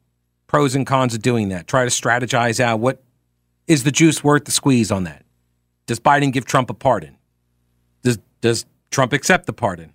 Pros 0.48 0.74
and 0.74 0.88
cons 0.88 1.14
of 1.14 1.22
doing 1.22 1.50
that. 1.50 1.68
Try 1.68 1.84
to 1.84 1.92
strategize 1.92 2.60
out 2.60 2.80
what 2.80 3.04
is 3.68 3.84
the 3.84 3.92
juice 3.92 4.24
worth 4.24 4.46
the 4.46 4.52
squeeze 4.52 4.90
on 4.90 5.04
that. 5.04 5.26
Does 5.86 6.00
Biden 6.00 6.32
give 6.32 6.46
Trump 6.46 6.70
a 6.70 6.74
pardon? 6.74 7.18
Does 8.04 8.20
does 8.42 8.66
Trump 8.92 9.14
accept 9.14 9.46
the 9.46 9.54
pardon? 9.54 9.94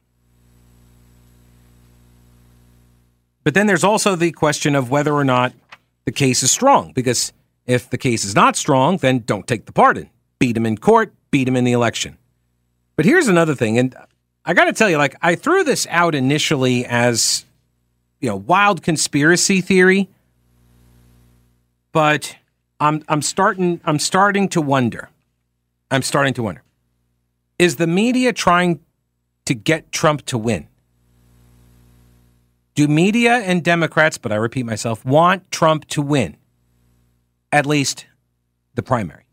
But 3.43 3.55
then 3.55 3.67
there's 3.67 3.85
also 3.85 4.17
the 4.17 4.33
question 4.33 4.75
of 4.75 4.91
whether 4.91 5.13
or 5.13 5.25
not 5.25 5.53
the 6.07 6.13
case 6.13 6.43
is 6.43 6.51
strong, 6.51 6.93
because 6.93 7.33
if 7.67 7.89
the 7.89 7.99
case 7.99 8.25
is 8.25 8.35
not 8.35 8.57
strong, 8.57 8.97
then 8.97 9.21
don't 9.21 9.47
take 9.47 9.67
the 9.67 9.73
pardon. 9.73 10.11
Beat 10.39 10.57
him 10.57 10.67
in 10.67 10.79
court, 10.79 11.13
beat 11.31 11.47
him 11.47 11.57
in 11.57 11.65
the 11.65 11.73
election. 11.73 12.17
But 12.97 13.05
here's 13.05 13.29
another 13.29 13.55
thing, 13.55 13.79
and 13.79 13.95
I 14.45 14.55
got 14.55 14.65
to 14.65 14.73
tell 14.73 14.91
you, 14.91 14.99
like, 14.99 15.17
I 15.23 15.35
threw 15.35 15.65
this 15.65 15.87
out 15.91 16.15
initially 16.15 16.85
as, 16.87 17.45
you 18.21 18.29
know, 18.29 18.37
wild 18.37 18.83
conspiracy 18.83 19.61
theory, 19.61 20.09
but 21.93 22.37
I'm, 22.81 23.03
I'm 23.09 23.23
starting, 23.23 23.81
I'm 23.85 23.99
starting 23.99 24.49
to 24.51 24.61
wonder. 24.61 25.09
I'm 25.91 26.03
starting 26.03 26.35
to 26.35 26.43
wonder. 26.43 26.63
Is 27.59 27.77
the 27.77 27.87
media 27.87 28.33
trying 28.33 28.81
to 29.47 29.55
get 29.55 29.93
Trump 29.93 30.25
to 30.27 30.39
win? 30.39 30.69
Do 32.75 32.89
media 32.89 33.35
and 33.37 33.63
Democrats, 33.63 34.19
but 34.19 34.33
I 34.33 34.37
repeat 34.37 34.67
myself, 34.67 35.05
want 35.05 35.51
Trump 35.51 35.87
to 35.89 36.03
win? 36.03 36.37
At 37.53 37.67
least 37.67 38.07
the 38.75 38.83
primary. 38.83 39.27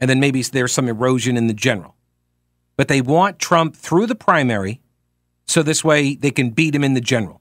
And 0.00 0.08
then 0.08 0.20
maybe 0.20 0.42
there's 0.42 0.72
some 0.72 0.88
erosion 0.88 1.36
in 1.36 1.48
the 1.48 1.54
general. 1.54 1.96
But 2.76 2.88
they 2.88 3.00
want 3.00 3.38
Trump 3.38 3.76
through 3.76 4.06
the 4.06 4.14
primary 4.14 4.80
so 5.46 5.62
this 5.62 5.84
way 5.84 6.14
they 6.14 6.30
can 6.30 6.50
beat 6.50 6.74
him 6.74 6.84
in 6.84 6.94
the 6.94 7.00
general. 7.00 7.40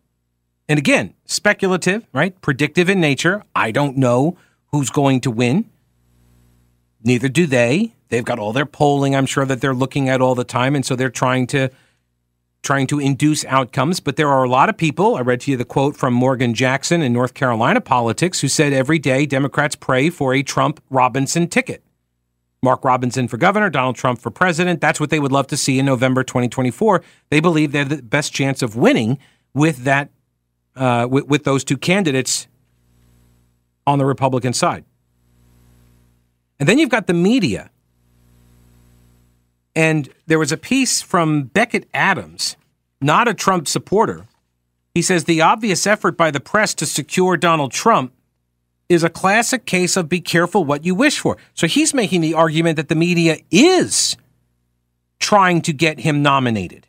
And 0.68 0.80
again, 0.80 1.14
speculative, 1.26 2.08
right? 2.14 2.40
Predictive 2.42 2.90
in 2.90 3.00
nature. 3.00 3.44
I 3.56 3.72
don't 3.72 3.98
know 3.98 4.38
who's 4.68 4.90
going 4.90 5.22
to 5.22 5.32
win. 5.32 5.70
Neither 7.04 7.30
do 7.30 7.46
they. 7.46 7.94
They've 8.12 8.26
got 8.26 8.40
all 8.40 8.52
their 8.52 8.66
polling, 8.66 9.16
I'm 9.16 9.26
sure, 9.26 9.46
that 9.46 9.62
they're 9.62 9.74
looking 9.74 10.10
at 10.10 10.20
all 10.20 10.36
the 10.36 10.44
time. 10.44 10.76
And 10.76 10.86
so 10.86 10.98
they're 10.98 11.10
trying 11.10 11.48
to 11.48 11.70
trying 12.62 12.86
to 12.86 13.00
induce 13.00 13.44
outcomes. 13.46 14.02
But 14.02 14.18
there 14.18 14.28
are 14.28 14.44
a 14.44 14.50
lot 14.50 14.70
of 14.70 14.78
people, 14.78 15.16
I 15.16 15.22
read 15.22 15.42
to 15.42 15.52
you 15.52 15.58
the 15.58 15.66
quote 15.66 15.96
from 15.96 16.14
Morgan 16.14 16.54
Jackson 16.54 17.02
in 17.02 17.14
North 17.14 17.34
Carolina 17.34 17.80
politics, 17.82 18.42
who 18.42 18.50
said 18.50 18.74
every 18.74 19.00
day 19.00 19.26
Democrats 19.26 19.76
pray 19.76 20.10
for 20.10 20.34
a 20.34 20.44
Trump 20.44 20.84
Robinson 20.90 21.48
ticket. 21.48 21.84
Mark 22.62 22.84
Robinson 22.84 23.30
for 23.30 23.38
governor, 23.38 23.70
Donald 23.70 23.96
Trump 23.96 24.20
for 24.20 24.30
president. 24.30 24.82
That's 24.82 25.00
what 25.00 25.10
they 25.10 25.20
would 25.20 25.32
love 25.32 25.48
to 25.48 25.58
see 25.58 25.80
in 25.80 25.86
November 25.86 26.22
2024. 26.22 27.02
They 27.30 27.40
believe 27.40 27.72
they're 27.72 27.86
the 27.86 28.04
best 28.04 28.34
chance 28.34 28.62
of 28.62 28.76
winning 28.76 29.18
with 29.54 29.86
that, 29.86 30.10
uh, 30.76 31.08
with, 31.10 31.28
with 31.28 31.44
those 31.46 31.64
two 31.64 31.78
candidates 31.78 32.48
on 33.88 33.98
the 33.98 34.06
Republican 34.06 34.54
side. 34.54 34.84
And 36.60 36.68
then 36.70 36.78
you've 36.78 36.90
got 36.90 37.08
the 37.08 37.14
media 37.14 37.72
and 39.76 40.10
there 40.28 40.40
was 40.40 40.52
a 40.52 40.58
piece 40.58 41.02
from 41.02 41.44
Becket 41.44 41.88
Adams, 41.94 42.56
not 43.00 43.28
a 43.28 43.34
Trump 43.34 43.68
supporter. 43.68 44.28
He 44.94 45.02
says 45.02 45.24
the 45.24 45.42
obvious 45.42 45.88
effort 45.88 46.18
by 46.18 46.32
the 46.32 46.40
press 46.40 46.74
to 46.76 46.86
secure 46.86 47.38
Donald 47.38 47.72
Trump 47.72 48.14
is 48.90 49.04
a 49.04 49.10
classic 49.10 49.66
case 49.66 49.96
of 49.96 50.10
be 50.10 50.20
careful 50.20 50.66
what 50.66 50.84
you 50.84 50.94
wish 50.94 51.20
for. 51.20 51.38
So 51.54 51.66
he's 51.66 51.94
making 51.94 52.20
the 52.20 52.34
argument 52.34 52.76
that 52.76 52.90
the 52.90 52.96
media 52.96 53.38
is 53.50 54.18
trying 55.20 55.62
to 55.62 55.72
get 55.72 56.02
him 56.02 56.22
nominated. 56.22 56.88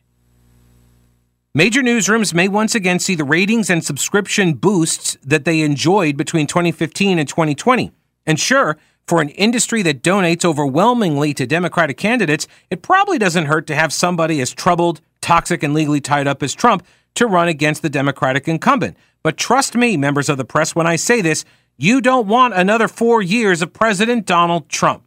Major 1.55 1.83
newsrooms 1.83 2.35
may 2.35 2.49
once 2.49 2.75
again 2.75 2.99
see 2.99 3.15
the 3.15 3.25
ratings 3.25 3.69
and 3.71 3.85
subscription 3.85 4.55
boosts 4.55 5.17
that 5.23 5.45
they 5.45 5.61
enjoyed 5.61 6.17
between 6.17 6.47
2015 6.47 7.19
and 7.19 7.29
2020. 7.29 7.93
And 8.27 8.41
sure, 8.41 8.79
for 9.07 9.21
an 9.21 9.31
industry 9.31 9.83
that 9.83 10.03
donates 10.03 10.45
overwhelmingly 10.45 11.35
to 11.35 11.47
Democratic 11.47 11.97
candidates, 11.97 12.47
it 12.71 12.83
probably 12.83 13.19
doesn't 13.19 13.47
hurt 13.47 13.67
to 13.67 13.75
have 13.75 13.93
somebody 13.93 14.41
as 14.41 14.53
troubled, 14.53 15.01
toxic, 15.21 15.63
and 15.63 15.75
legally 15.75 16.01
tied 16.01 16.27
up 16.27 16.43
as 16.43 16.55
Trump 16.55 16.85
to 17.15 17.27
run 17.27 17.49
against 17.49 17.83
the 17.83 17.91
Democratic 17.91 18.49
incumbent. 18.49 18.97
But 19.23 19.37
trust 19.37 19.75
me, 19.75 19.97
members 19.97 20.29
of 20.29 20.39
the 20.39 20.45
press, 20.45 20.75
when 20.75 20.87
I 20.87 20.97
say 20.97 21.21
this, 21.21 21.45
you 21.77 22.01
don't 22.01 22.27
want 22.27 22.55
another 22.55 22.89
four 22.89 23.23
years 23.23 23.63
of 23.63 23.73
President 23.73 24.27
Donald 24.27 24.69
Trump. 24.69 25.05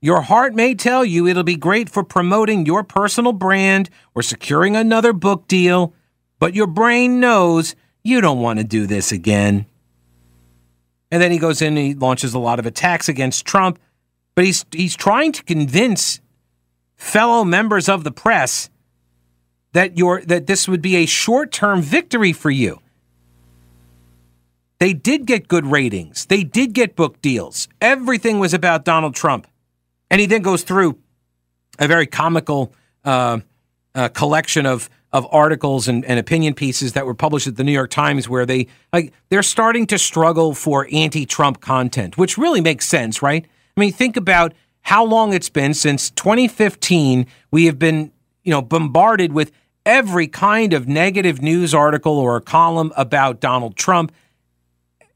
Your 0.00 0.22
heart 0.22 0.54
may 0.54 0.74
tell 0.74 1.04
you 1.04 1.26
it'll 1.26 1.44
be 1.44 1.56
great 1.56 1.88
for 1.88 2.02
promoting 2.02 2.66
your 2.66 2.82
personal 2.82 3.32
brand 3.32 3.88
or 4.14 4.22
securing 4.22 4.74
another 4.74 5.12
book 5.12 5.46
deal, 5.46 5.94
but 6.38 6.54
your 6.54 6.66
brain 6.66 7.20
knows 7.20 7.76
you 8.02 8.20
don't 8.20 8.40
want 8.40 8.58
to 8.58 8.64
do 8.64 8.86
this 8.86 9.12
again. 9.12 9.66
And 11.12 11.20
then 11.20 11.30
he 11.30 11.38
goes 11.38 11.60
in 11.60 11.76
and 11.76 11.86
he 11.86 11.94
launches 11.94 12.32
a 12.32 12.38
lot 12.38 12.58
of 12.58 12.64
attacks 12.64 13.06
against 13.06 13.44
Trump. 13.44 13.78
But 14.34 14.46
he's 14.46 14.64
he's 14.72 14.96
trying 14.96 15.32
to 15.32 15.44
convince 15.44 16.22
fellow 16.96 17.44
members 17.44 17.86
of 17.88 18.02
the 18.02 18.10
press 18.10 18.70
that 19.72 19.98
your 19.98 20.22
that 20.22 20.46
this 20.46 20.66
would 20.66 20.80
be 20.80 20.96
a 20.96 21.06
short-term 21.06 21.82
victory 21.82 22.32
for 22.32 22.50
you. 22.50 22.80
They 24.78 24.94
did 24.94 25.26
get 25.26 25.48
good 25.48 25.66
ratings. 25.66 26.26
They 26.26 26.44
did 26.44 26.72
get 26.72 26.96
book 26.96 27.20
deals. 27.20 27.68
Everything 27.80 28.38
was 28.38 28.54
about 28.54 28.84
Donald 28.84 29.14
Trump. 29.14 29.46
And 30.10 30.18
he 30.18 30.26
then 30.26 30.42
goes 30.42 30.62
through 30.64 30.98
a 31.78 31.86
very 31.86 32.06
comical 32.06 32.72
uh, 33.04 33.40
uh, 33.94 34.08
collection 34.08 34.66
of 34.66 34.88
of 35.12 35.26
articles 35.30 35.88
and, 35.88 36.04
and 36.04 36.18
opinion 36.18 36.54
pieces 36.54 36.94
that 36.94 37.04
were 37.04 37.14
published 37.14 37.46
at 37.46 37.56
the 37.56 37.64
New 37.64 37.72
York 37.72 37.90
Times 37.90 38.28
where 38.28 38.46
they 38.46 38.66
like 38.92 39.12
they're 39.28 39.42
starting 39.42 39.86
to 39.88 39.98
struggle 39.98 40.54
for 40.54 40.88
anti-Trump 40.92 41.60
content, 41.60 42.16
which 42.16 42.38
really 42.38 42.60
makes 42.60 42.86
sense, 42.86 43.22
right? 43.22 43.44
I 43.76 43.80
mean, 43.80 43.92
think 43.92 44.16
about 44.16 44.54
how 44.82 45.04
long 45.04 45.32
it's 45.32 45.48
been 45.48 45.74
since 45.74 46.10
2015 46.10 47.26
we 47.50 47.66
have 47.66 47.78
been, 47.78 48.10
you 48.42 48.50
know, 48.50 48.62
bombarded 48.62 49.32
with 49.32 49.52
every 49.84 50.28
kind 50.28 50.72
of 50.72 50.88
negative 50.88 51.42
news 51.42 51.74
article 51.74 52.18
or 52.18 52.40
column 52.40 52.92
about 52.96 53.40
Donald 53.40 53.76
Trump 53.76 54.12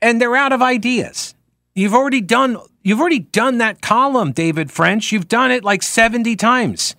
and 0.02 0.20
they're 0.20 0.37
out 0.37 0.52
of 0.52 0.62
ideas. 0.62 1.35
You've 1.74 1.94
already 1.94 2.20
done 2.20 2.59
you've 2.82 3.00
already 3.00 3.20
done 3.20 3.59
that 3.59 3.80
column, 3.80 4.32
David 4.32 4.70
French. 4.70 5.11
You've 5.11 5.28
done 5.28 5.50
it 5.50 5.64
like 5.64 5.82
70 5.82 6.37
times. 6.37 6.94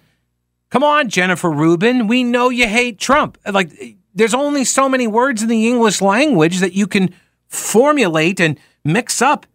Come 0.69 0.83
on, 0.83 1.09
Jennifer 1.09 1.49
Rubin. 1.49 2.07
We 2.07 2.23
know 2.23 2.49
you 2.49 2.67
hate 2.67 2.99
Trump. 2.99 3.37
Like, 3.49 3.97
there's 4.13 4.33
only 4.33 4.65
so 4.65 4.89
many 4.89 5.07
words 5.07 5.41
in 5.41 5.49
the 5.49 5.67
English 5.67 6.01
language 6.01 6.59
that 6.59 6.73
you 6.73 6.87
can 6.87 7.13
formulate 7.47 8.39
and 8.39 8.59
mix 8.83 9.21
up 9.21 9.45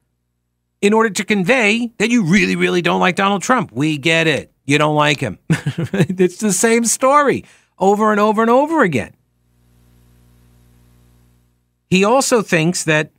in 0.81 0.92
order 0.92 1.11
to 1.11 1.25
convey 1.25 1.92
that 1.98 2.11
you 2.11 2.25
really, 2.25 2.57
really 2.57 2.83
don't 2.83 3.01
like 3.01 3.16
Donald 3.16 3.42
Trump. 3.42 3.72
We 3.72 3.98
get 3.98 4.27
it. 4.27 4.53
You 4.64 4.79
don't 4.79 4.96
like 4.96 5.20
him. 5.20 5.38
it's 5.51 6.38
the 6.38 6.53
same 6.53 6.85
story 6.85 7.44
over 7.79 8.11
and 8.11 8.20
over 8.20 8.42
and 8.42 8.51
over 8.51 8.83
again. 8.83 9.14
He 11.90 12.05
also 12.05 12.40
thinks 12.40 12.85
that 12.85 13.11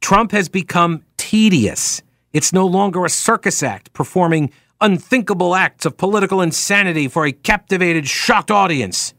Trump 0.00 0.32
has 0.32 0.48
become 0.48 1.04
tedious. 1.16 2.02
It's 2.32 2.52
no 2.52 2.66
longer 2.66 3.04
a 3.04 3.08
circus 3.08 3.62
act 3.62 3.92
performing 3.92 4.52
unthinkable 4.80 5.54
acts 5.54 5.86
of 5.86 5.96
political 5.96 6.40
insanity 6.40 7.08
for 7.08 7.26
a 7.26 7.32
captivated, 7.32 8.06
shocked 8.06 8.50
audience. 8.50 9.14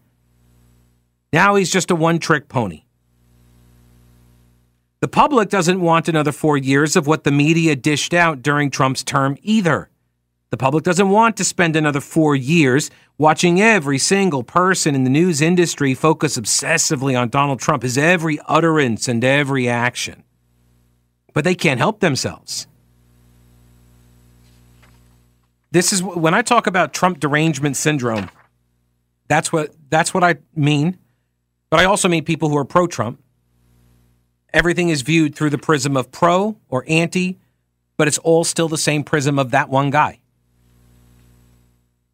Now 1.31 1.55
he's 1.55 1.71
just 1.71 1.91
a 1.91 1.95
one 1.95 2.19
trick 2.19 2.47
pony. 2.47 2.83
The 5.01 5.07
public 5.07 5.49
doesn't 5.49 5.79
want 5.79 6.09
another 6.09 6.33
four 6.33 6.57
years 6.57 6.95
of 6.95 7.07
what 7.07 7.23
the 7.23 7.31
media 7.31 7.75
dished 7.75 8.13
out 8.13 8.41
during 8.41 8.69
Trump's 8.69 9.03
term 9.03 9.37
either. 9.41 9.89
The 10.49 10.57
public 10.57 10.83
doesn't 10.83 11.09
want 11.09 11.37
to 11.37 11.43
spend 11.43 11.75
another 11.75 12.01
four 12.01 12.35
years 12.35 12.89
watching 13.17 13.61
every 13.61 13.99
single 13.99 14.43
person 14.43 14.95
in 14.95 15.03
the 15.03 15.09
news 15.09 15.41
industry 15.41 15.93
focus 15.93 16.37
obsessively 16.37 17.19
on 17.19 17.29
Donald 17.29 17.59
Trump, 17.59 17.83
his 17.83 17.97
every 17.97 18.39
utterance 18.47 19.07
and 19.07 19.23
every 19.23 19.69
action. 19.69 20.23
But 21.33 21.43
they 21.43 21.55
can't 21.55 21.79
help 21.79 21.99
themselves. 21.99 22.67
This 25.71 25.93
is 25.93 26.01
when 26.01 26.33
I 26.33 26.41
talk 26.41 26.67
about 26.67 26.93
Trump 26.93 27.19
derangement 27.19 27.77
syndrome. 27.77 28.29
That's 29.27 29.53
what 29.53 29.73
that's 29.89 30.13
what 30.13 30.23
I 30.23 30.35
mean. 30.55 30.97
But 31.69 31.79
I 31.79 31.85
also 31.85 32.07
mean 32.07 32.23
people 32.25 32.49
who 32.49 32.57
are 32.57 32.65
pro 32.65 32.87
Trump. 32.87 33.21
Everything 34.51 34.89
is 34.89 35.03
viewed 35.03 35.35
through 35.35 35.51
the 35.51 35.59
prism 35.59 35.95
of 35.95 36.11
pro 36.11 36.57
or 36.69 36.83
anti, 36.87 37.37
but 37.97 38.07
it's 38.07 38.17
all 38.19 38.43
still 38.43 38.67
the 38.67 38.77
same 38.77 39.03
prism 39.03 39.37
of 39.37 39.51
that 39.51 39.69
one 39.69 39.91
guy. 39.91 40.19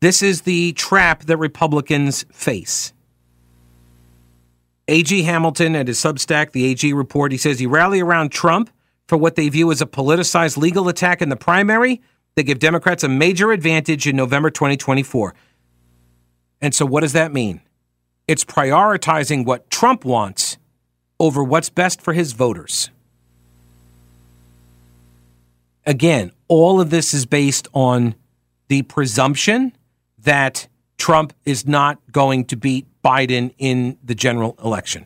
This 0.01 0.21
is 0.21 0.41
the 0.41 0.73
trap 0.73 1.23
that 1.23 1.37
Republicans 1.37 2.25
face. 2.33 2.91
A.G. 4.87 5.23
Hamilton 5.23 5.75
at 5.75 5.87
his 5.87 5.97
Substack, 5.97 6.51
the 6.51 6.65
AG 6.65 6.93
report, 6.93 7.31
he 7.31 7.37
says 7.37 7.57
he 7.57 7.65
rally 7.65 8.01
around 8.01 8.31
Trump 8.31 8.69
for 9.07 9.17
what 9.17 9.35
they 9.35 9.49
view 9.49 9.71
as 9.71 9.81
a 9.81 9.85
politicized 9.85 10.57
legal 10.57 10.89
attack 10.89 11.21
in 11.21 11.29
the 11.29 11.35
primary 11.35 12.01
they 12.35 12.43
give 12.43 12.59
Democrats 12.59 13.03
a 13.03 13.09
major 13.09 13.51
advantage 13.51 14.07
in 14.07 14.15
November 14.15 14.49
2024. 14.49 15.33
And 16.61 16.73
so, 16.73 16.85
what 16.85 17.01
does 17.01 17.13
that 17.13 17.33
mean? 17.33 17.61
It's 18.27 18.43
prioritizing 18.43 19.45
what 19.45 19.69
Trump 19.69 20.03
wants 20.03 20.57
over 21.19 21.43
what's 21.43 21.69
best 21.69 22.01
for 22.01 22.13
his 22.13 22.33
voters. 22.33 22.89
Again, 25.85 26.31
all 26.47 26.81
of 26.81 26.89
this 26.89 27.13
is 27.13 27.25
based 27.25 27.67
on 27.73 28.15
the 28.67 28.81
presumption 28.81 29.73
that 30.19 30.67
Trump 30.97 31.33
is 31.45 31.67
not 31.67 31.99
going 32.11 32.45
to 32.45 32.55
beat 32.55 32.87
Biden 33.03 33.53
in 33.59 33.97
the 34.03 34.15
general 34.15 34.57
election. 34.63 35.05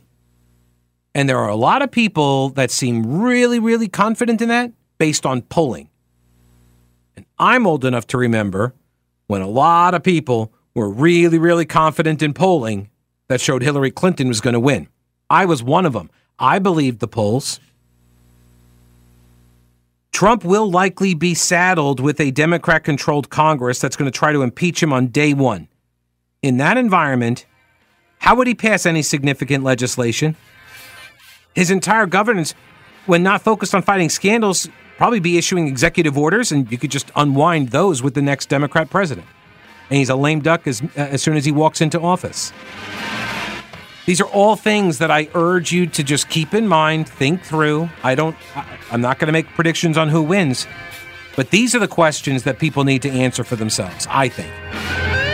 And 1.14 1.28
there 1.28 1.40
are 1.40 1.50
a 1.50 1.56
lot 1.56 1.82
of 1.82 1.92
people 1.92 2.50
that 2.52 2.72
seem 2.72 3.22
really, 3.22 3.60
really 3.60 3.90
confident 3.90 4.42
in 4.42 4.48
that 4.50 4.72
based 4.98 5.26
on 5.26 5.42
polling. 5.42 5.89
And 7.20 7.26
I'm 7.38 7.68
old 7.68 7.84
enough 7.84 8.08
to 8.08 8.18
remember 8.18 8.74
when 9.28 9.42
a 9.42 9.48
lot 9.48 9.94
of 9.94 10.04
people 10.04 10.54
were 10.74 10.90
really, 10.90 11.38
really 11.38 11.66
confident 11.66 12.22
in 12.22 12.34
polling 12.34 12.90
that 13.28 13.42
showed 13.42 13.62
Hillary 13.62 13.92
Clinton 13.92 14.30
was 14.30 14.40
going 14.40 14.54
to 14.54 14.60
win. 14.60 14.88
I 15.30 15.44
was 15.44 15.62
one 15.62 15.86
of 15.86 15.92
them. 15.92 16.10
I 16.40 16.60
believed 16.60 17.00
the 17.00 17.10
polls. 17.10 17.60
Trump 20.14 20.46
will 20.46 20.72
likely 20.72 21.14
be 21.14 21.34
saddled 21.34 22.00
with 22.00 22.22
a 22.22 22.32
Democrat 22.32 22.86
controlled 22.86 23.30
Congress 23.30 23.80
that's 23.80 23.98
going 23.98 24.10
to 24.10 24.18
try 24.18 24.32
to 24.32 24.42
impeach 24.42 24.82
him 24.82 24.94
on 24.94 25.08
day 25.08 25.34
one. 25.34 25.68
In 26.42 26.56
that 26.56 26.78
environment, 26.78 27.46
how 28.20 28.36
would 28.36 28.48
he 28.48 28.56
pass 28.56 28.86
any 28.86 29.02
significant 29.02 29.66
legislation? 29.66 30.38
His 31.54 31.70
entire 31.70 32.06
governance, 32.06 32.56
when 33.08 33.24
not 33.24 33.42
focused 33.42 33.76
on 33.76 33.82
fighting 33.82 34.08
scandals, 34.08 34.70
probably 35.00 35.22
be 35.22 35.38
issuing 35.38 35.66
executive 35.66 36.18
orders, 36.18 36.52
and 36.52 36.70
you 36.70 36.78
could 36.78 36.92
just 36.92 37.10
unwind 37.16 37.70
those 37.70 38.04
with 38.04 38.16
the 38.16 38.22
next 38.22 38.50
Democrat 38.50 38.90
president. 38.90 39.26
And 39.90 39.98
he's 39.98 40.10
a 40.10 40.16
lame 40.16 40.42
duck 40.42 40.68
as, 40.68 40.82
uh, 40.82 40.88
as 40.98 41.22
soon 41.24 41.38
as 41.38 41.46
he 41.46 41.54
walks 41.54 41.80
into 41.80 42.02
office. 42.02 42.52
These 44.06 44.20
are 44.20 44.28
all 44.28 44.58
things 44.58 44.98
that 44.98 45.10
I 45.10 45.30
urge 45.34 45.72
you 45.72 45.88
to 45.88 46.04
just 46.04 46.28
keep 46.28 46.54
in 46.54 46.68
mind, 46.68 47.08
think 47.08 47.42
through. 47.44 47.90
I 48.04 48.14
don't, 48.14 48.36
I'm 48.92 49.00
not 49.00 49.20
going 49.20 49.28
to 49.28 49.32
make 49.32 49.48
predictions 49.56 49.98
on 49.98 50.10
who 50.10 50.22
wins, 50.22 50.68
but 51.38 51.50
these 51.50 51.74
are 51.74 51.80
the 51.80 51.88
questions 51.88 52.44
that 52.44 52.60
people 52.60 52.84
need 52.84 53.02
to 53.04 53.10
answer 53.10 53.46
for 53.46 53.56
themselves, 53.56 54.06
I 54.10 54.28
think. 54.28 55.29